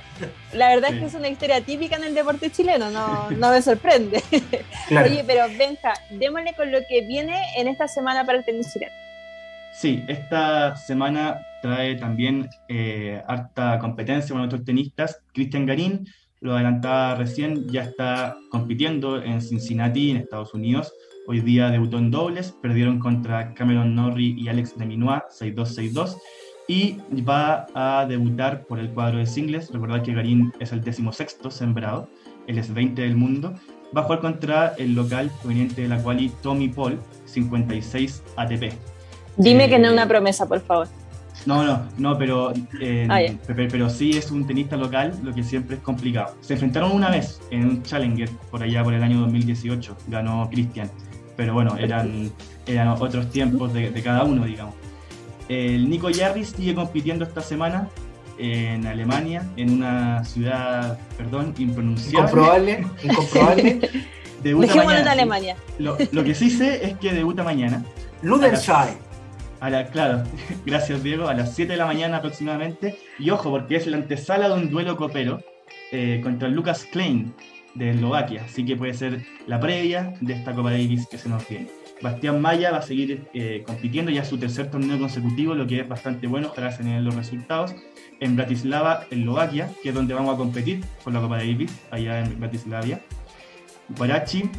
[0.54, 3.62] la verdad es que es una historia típica en el deporte chileno, no, no me
[3.62, 4.24] sorprende.
[4.92, 8.92] Oye, pero Benja, démosle con lo que viene en esta semana para el tenis chileno.
[9.74, 15.22] Sí, esta semana trae también eh, harta competencia con nuestros tenistas.
[15.34, 16.06] Cristian Garín
[16.42, 20.92] lo adelantaba recién, ya está compitiendo en Cincinnati, en Estados Unidos.
[21.28, 26.18] Hoy día debutó en dobles, perdieron contra Cameron Norrie y Alex de Minois, 6-2-6-2.
[26.72, 26.96] Y
[27.28, 29.70] va a debutar por el cuadro de singles.
[29.74, 32.08] Recordad que Garín es el decimosexto sembrado,
[32.48, 33.54] él es 20 del mundo.
[33.94, 38.72] Va a jugar contra el local proveniente de la quali Tommy Paul, 56 ATP.
[39.36, 40.88] Dime que no es una eh, promesa, por favor.
[41.46, 45.76] No, no, no, pero, eh, ah, pero, sí es un tenista local, lo que siempre
[45.76, 46.38] es complicado.
[46.40, 50.90] Se enfrentaron una vez en un Challenger, por allá por el año 2018, ganó Cristian,
[51.36, 52.32] pero bueno, eran,
[52.66, 54.76] eran otros tiempos de, cada uno, digamos.
[55.52, 57.90] El Nico Jarry sigue compitiendo esta semana
[58.38, 62.20] en Alemania, en una ciudad, perdón, impronunciable.
[62.20, 63.90] Incomprobable, incomprobable.
[64.44, 65.56] debuta mañana, en Alemania.
[65.78, 67.84] Lo, lo, que sí sé es que debuta mañana.
[68.22, 68.96] Ludenscheid
[69.60, 70.24] a la, claro,
[70.66, 72.98] gracias Diego, a las 7 de la mañana aproximadamente.
[73.20, 75.42] Y ojo, porque es la antesala de un duelo copero
[75.92, 77.34] eh, contra Lucas Klein
[77.76, 78.46] de Eslovaquia.
[78.46, 81.81] Así que puede ser la previa de esta Copa Davis que se nos viene.
[82.02, 85.88] Bastián Maya va a seguir eh, compitiendo ya su tercer torneo consecutivo, lo que es
[85.88, 87.76] bastante bueno, ojalá se den los resultados.
[88.20, 92.40] En Bratislava, Eslovaquia, que es donde vamos a competir con la Copa Davis, allá en
[92.40, 93.00] Bratislava.
[93.98, 94.50] Guarachi,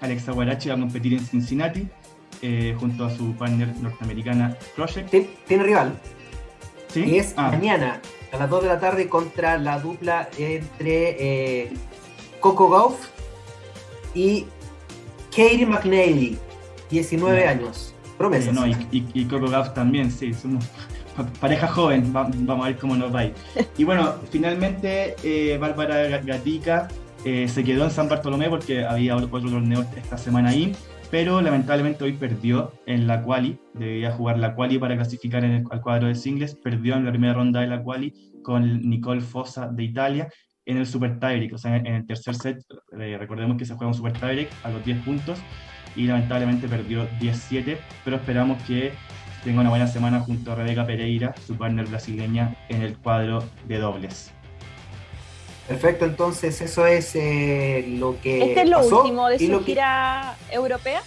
[0.00, 1.88] Alexa Guarachi va a competir en Cincinnati.
[2.42, 5.14] Eh, junto a su partner norteamericana Project.
[5.46, 5.98] Tiene rival.
[6.88, 7.04] ¿Sí?
[7.04, 7.50] Y es ah.
[7.50, 8.02] mañana
[8.32, 11.72] a las 2 de la tarde contra la dupla entre eh,
[12.40, 13.08] Coco Gauff
[14.14, 14.46] y
[15.30, 16.38] Katie McNally,
[16.94, 17.94] 19 años.
[18.16, 18.54] Promesas.
[18.54, 20.64] no, y, Coco Gauff también, sí, somos
[21.40, 23.24] pareja joven, vamos a ver cómo nos va.
[23.76, 26.88] Y bueno, finalmente eh, Bárbara Gatica
[27.24, 30.74] se quedó en San Bartolomé porque había otro torneo esta semana ahí
[31.14, 35.64] pero lamentablemente hoy perdió en la quali, debía jugar la quali para clasificar en el,
[35.70, 38.12] al cuadro de singles, perdió en la primera ronda de la quali
[38.42, 40.28] con Nicole Fossa de Italia
[40.66, 42.64] en el Super Tiebreak, o sea, en el tercer set,
[42.98, 45.38] eh, recordemos que se juega un Super Tiebreak a los 10 puntos
[45.96, 48.92] y lamentablemente perdió 17, pero esperamos que
[49.44, 53.78] tenga una buena semana junto a Rebeca Pereira, su partner brasileña, en el cuadro de
[53.78, 54.32] dobles.
[55.68, 58.50] Perfecto, entonces eso es eh, lo que.
[58.50, 61.02] ¿Este es lo último de su gira europea?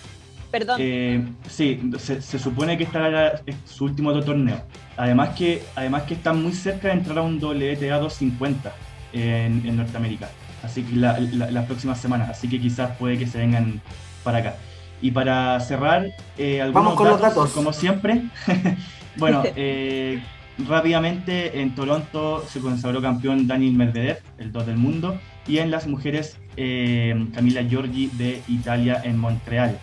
[0.49, 0.77] Perdón.
[0.81, 4.61] Eh, sí, se, supone que estará su último torneo.
[4.95, 8.73] Además que, además que está muy cerca de entrar a un WTA 250
[9.13, 10.29] en, en Norteamérica.
[10.63, 12.29] Así que la, las próximas semanas.
[12.29, 13.81] Así que quizás puede que se vengan
[14.23, 14.55] para acá.
[15.01, 16.07] Y para cerrar,
[16.37, 17.51] eh, Vamos con los datos.
[17.51, 18.23] Como siempre.
[19.17, 20.21] bueno, eh,
[20.65, 25.85] Rápidamente en Toronto se consagró campeón Daniel Medvedev, el 2 del mundo, y en las
[25.85, 29.77] mujeres eh, Camila Giorgi de Italia en Montreal.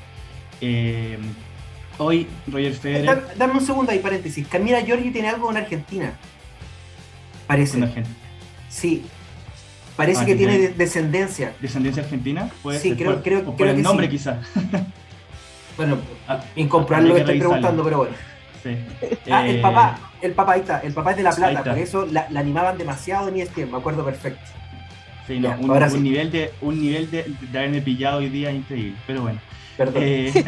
[0.60, 1.16] Eh,
[1.98, 3.24] hoy Roger Federer...
[3.36, 4.48] Dame, un segundo ahí, paréntesis.
[4.48, 6.12] Camila Giorgi tiene algo con Argentina.
[7.46, 7.80] Parece.
[7.80, 8.16] Argentina.
[8.68, 9.04] Sí.
[9.94, 11.54] Parece ah, que tiene descendencia.
[11.60, 12.50] ¿Descendencia argentina?
[12.64, 14.38] Puede sí, creo, creo, por, el nombre quizás.
[15.76, 15.98] bueno,
[16.56, 18.14] incomprobable lo que estoy preguntando, pero bueno.
[19.30, 22.06] Ah, el papá, el papá ahí está, el papá es de La Plata, por eso
[22.10, 24.40] la, animaban demasiado en ESPN, me acuerdo perfecto.
[25.26, 29.22] Sí, no, un, nivel de un nivel de, de, haberme pillado hoy día increíble, pero
[29.22, 29.38] bueno.
[29.76, 30.02] Perdón.
[30.04, 30.44] Eh,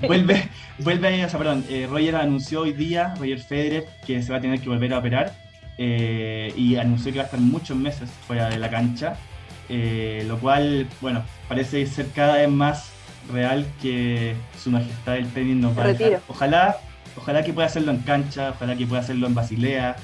[0.06, 0.48] vuelve,
[0.78, 4.40] vuelve, o sea, perdón, eh, Roger anunció hoy día, Roger Federer, que se va a
[4.40, 5.34] tener que volver a operar
[5.78, 9.16] eh, y anunció que va a estar muchos meses fuera de la cancha,
[9.68, 12.92] lo cual, bueno, parece ser cada vez más
[13.32, 16.20] real que su majestad del tenis nos va a dejar.
[16.28, 16.76] Ojalá
[17.16, 19.96] Ojalá que pueda hacerlo en cancha, ojalá que pueda hacerlo en Basilea,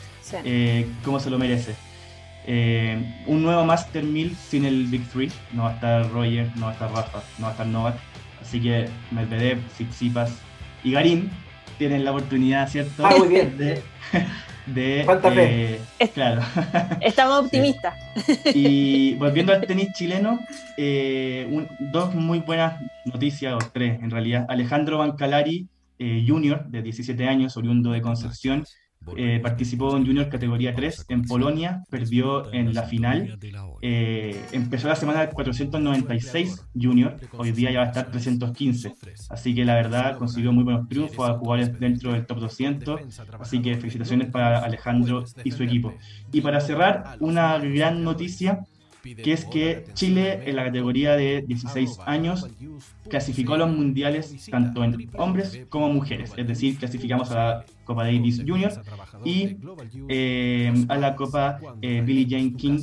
[0.45, 1.75] eh, como se lo merece.
[2.47, 6.67] Eh, un nuevo Master 1000 sin el Big Three, no va a estar Roger, no
[6.67, 7.97] va a estar Rafa, no va a estar Novak,
[8.41, 10.31] así que Medvedev, Tsitsipas
[10.85, 11.31] y Garín
[11.79, 13.05] tienen la oportunidad, ¿cierto?
[13.05, 13.57] Ah, muy bien.
[13.59, 13.83] De,
[14.67, 15.81] de eh,
[16.13, 16.43] claro.
[17.01, 17.95] Estamos optimistas.
[18.55, 20.41] Y volviendo al tenis chileno,
[21.93, 24.47] dos muy buenas noticias, o tres en realidad.
[24.49, 25.69] Alejandro Bancalari
[25.99, 28.67] eh, junior de 17 años, oriundo de Concepción.
[29.17, 33.39] Eh, participó en Junior categoría 3 en Polonia, perdió en la final.
[33.83, 38.95] Eh, empezó la semana 496 Junior, hoy día ya va a estar 315.
[39.31, 43.01] Así que la verdad consiguió muy buenos triunfos a jugadores dentro del top 200.
[43.39, 45.95] Así que felicitaciones para Alejandro y su equipo.
[46.33, 48.65] Y para cerrar, una gran noticia
[49.15, 52.47] que es que Chile en la categoría de 16 años
[53.09, 58.05] clasificó a los mundiales tanto en hombres como mujeres, es decir, clasificamos a la Copa
[58.05, 58.73] Davis Junior
[59.25, 59.57] y
[60.09, 62.81] eh, a la Copa eh, Billie Jane King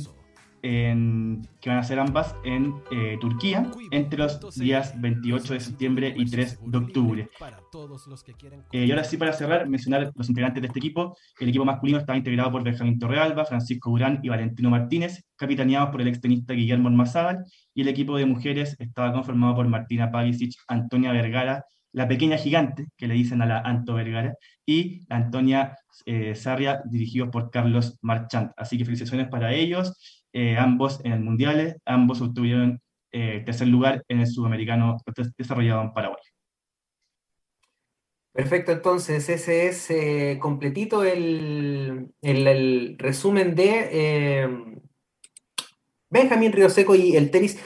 [0.64, 6.24] que van a ser ambas en eh, Turquía entre los días 28 de septiembre y
[6.24, 7.28] 3 de octubre.
[8.72, 11.16] Eh, y ahora sí, para cerrar, mencionar los integrantes de este equipo.
[11.38, 16.00] El equipo masculino estaba integrado por Benjamín Torrealba, Francisco Urán y Valentino Martínez, capitaneados por
[16.00, 21.12] el extenista Guillermo Ormazábal, y el equipo de mujeres estaba conformado por Martina Pavicic, Antonia
[21.12, 24.34] Vergara, la pequeña gigante, que le dicen a la Anto Vergara,
[24.64, 25.76] y Antonia
[26.06, 28.52] eh, Sarria, dirigidos por Carlos Marchant.
[28.56, 30.23] Así que felicitaciones para ellos.
[30.36, 32.80] Eh, ambos en el Mundial, ambos obtuvieron
[33.12, 34.96] eh, tercer lugar en el sudamericano
[35.38, 36.20] desarrollado en Paraguay.
[38.32, 42.10] Perfecto, entonces ese es eh, completito el,
[42.98, 44.74] resumen de
[46.10, 47.60] Benjamín Río Seco y el tenis.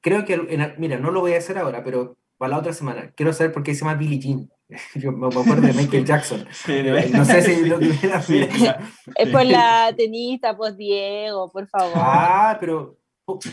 [0.00, 0.36] Creo que,
[0.78, 3.10] mira, no lo voy a hacer ahora, pero para la otra semana.
[3.16, 4.50] Quiero saber por qué se llama Billie Jean.
[4.96, 6.44] Yo me acuerdo de Michael Jackson.
[6.44, 11.94] no sé si lo Es por la tenista, pues Diego, por favor.
[11.96, 12.98] Ah, pero,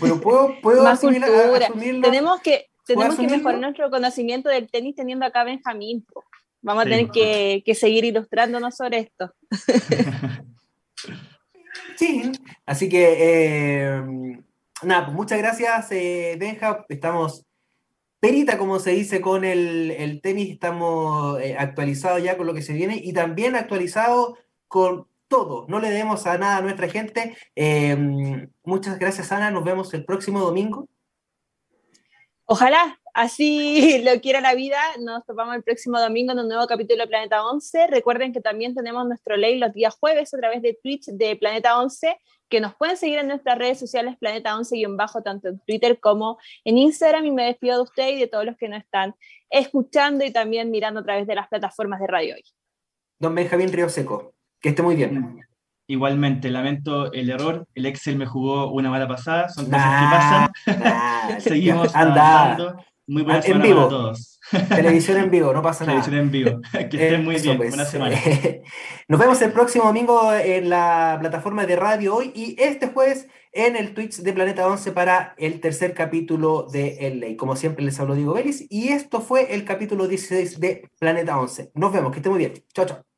[0.01, 5.39] pero puedo, puedo Más Tenemos que, tenemos que mejorar nuestro conocimiento del tenis teniendo acá
[5.41, 6.05] a Benjamín.
[6.61, 9.34] Vamos a tener que, que, seguir ilustrándonos sobre esto.
[11.95, 12.31] Sí,
[12.65, 14.01] así que eh,
[14.81, 16.84] nada, pues muchas gracias, eh, Benja.
[16.89, 17.45] Estamos
[18.22, 22.72] perita, como se dice, con el, tenis, estamos eh, actualizados ya con lo que se
[22.72, 24.38] viene y también actualizados
[24.68, 25.65] con todo.
[25.68, 27.35] No le demos a nada a nuestra gente.
[27.56, 29.49] Em, muchas gracias, Ana.
[29.49, 30.88] Nos vemos el próximo domingo.
[32.45, 34.80] Ojalá, así lo quiera la vida.
[35.00, 37.88] Nos topamos el próximo domingo en un nuevo capítulo de Planeta 11.
[37.88, 41.80] Recuerden que también tenemos nuestro ley los días jueves a través de Twitch de Planeta
[41.80, 42.18] 11
[42.52, 46.78] que nos pueden seguir en nuestras redes sociales Planeta 11-bajo, tanto en Twitter como en
[46.78, 47.26] Instagram.
[47.26, 49.16] Y me despido de usted y de todos los que nos están
[49.50, 52.44] escuchando y también mirando a través de las plataformas de radio hoy.
[53.18, 55.40] Don Benjamín Río Seco, que esté muy bien.
[55.88, 57.68] Igualmente, lamento el error.
[57.74, 59.50] El Excel me jugó una mala pasada.
[59.50, 61.40] Son cosas que pasan.
[61.42, 62.78] Seguimos andando.
[63.12, 64.40] Muy buena semana para todos.
[64.70, 66.02] Televisión en vivo, no pasa nada.
[66.02, 66.62] Televisión en vivo.
[66.90, 67.58] Que estén muy bien.
[67.58, 67.72] Pues.
[67.72, 68.18] Buena semana.
[69.10, 73.76] Nos vemos el próximo domingo en la plataforma de Radio Hoy y este jueves en
[73.76, 77.36] el Twitch de Planeta 11 para el tercer capítulo de El Ley.
[77.36, 81.72] Como siempre les hablo Diego Vélez y esto fue el capítulo 16 de Planeta 11.
[81.76, 82.54] Nos vemos, que esté muy bien.
[82.74, 83.11] Chao, chao.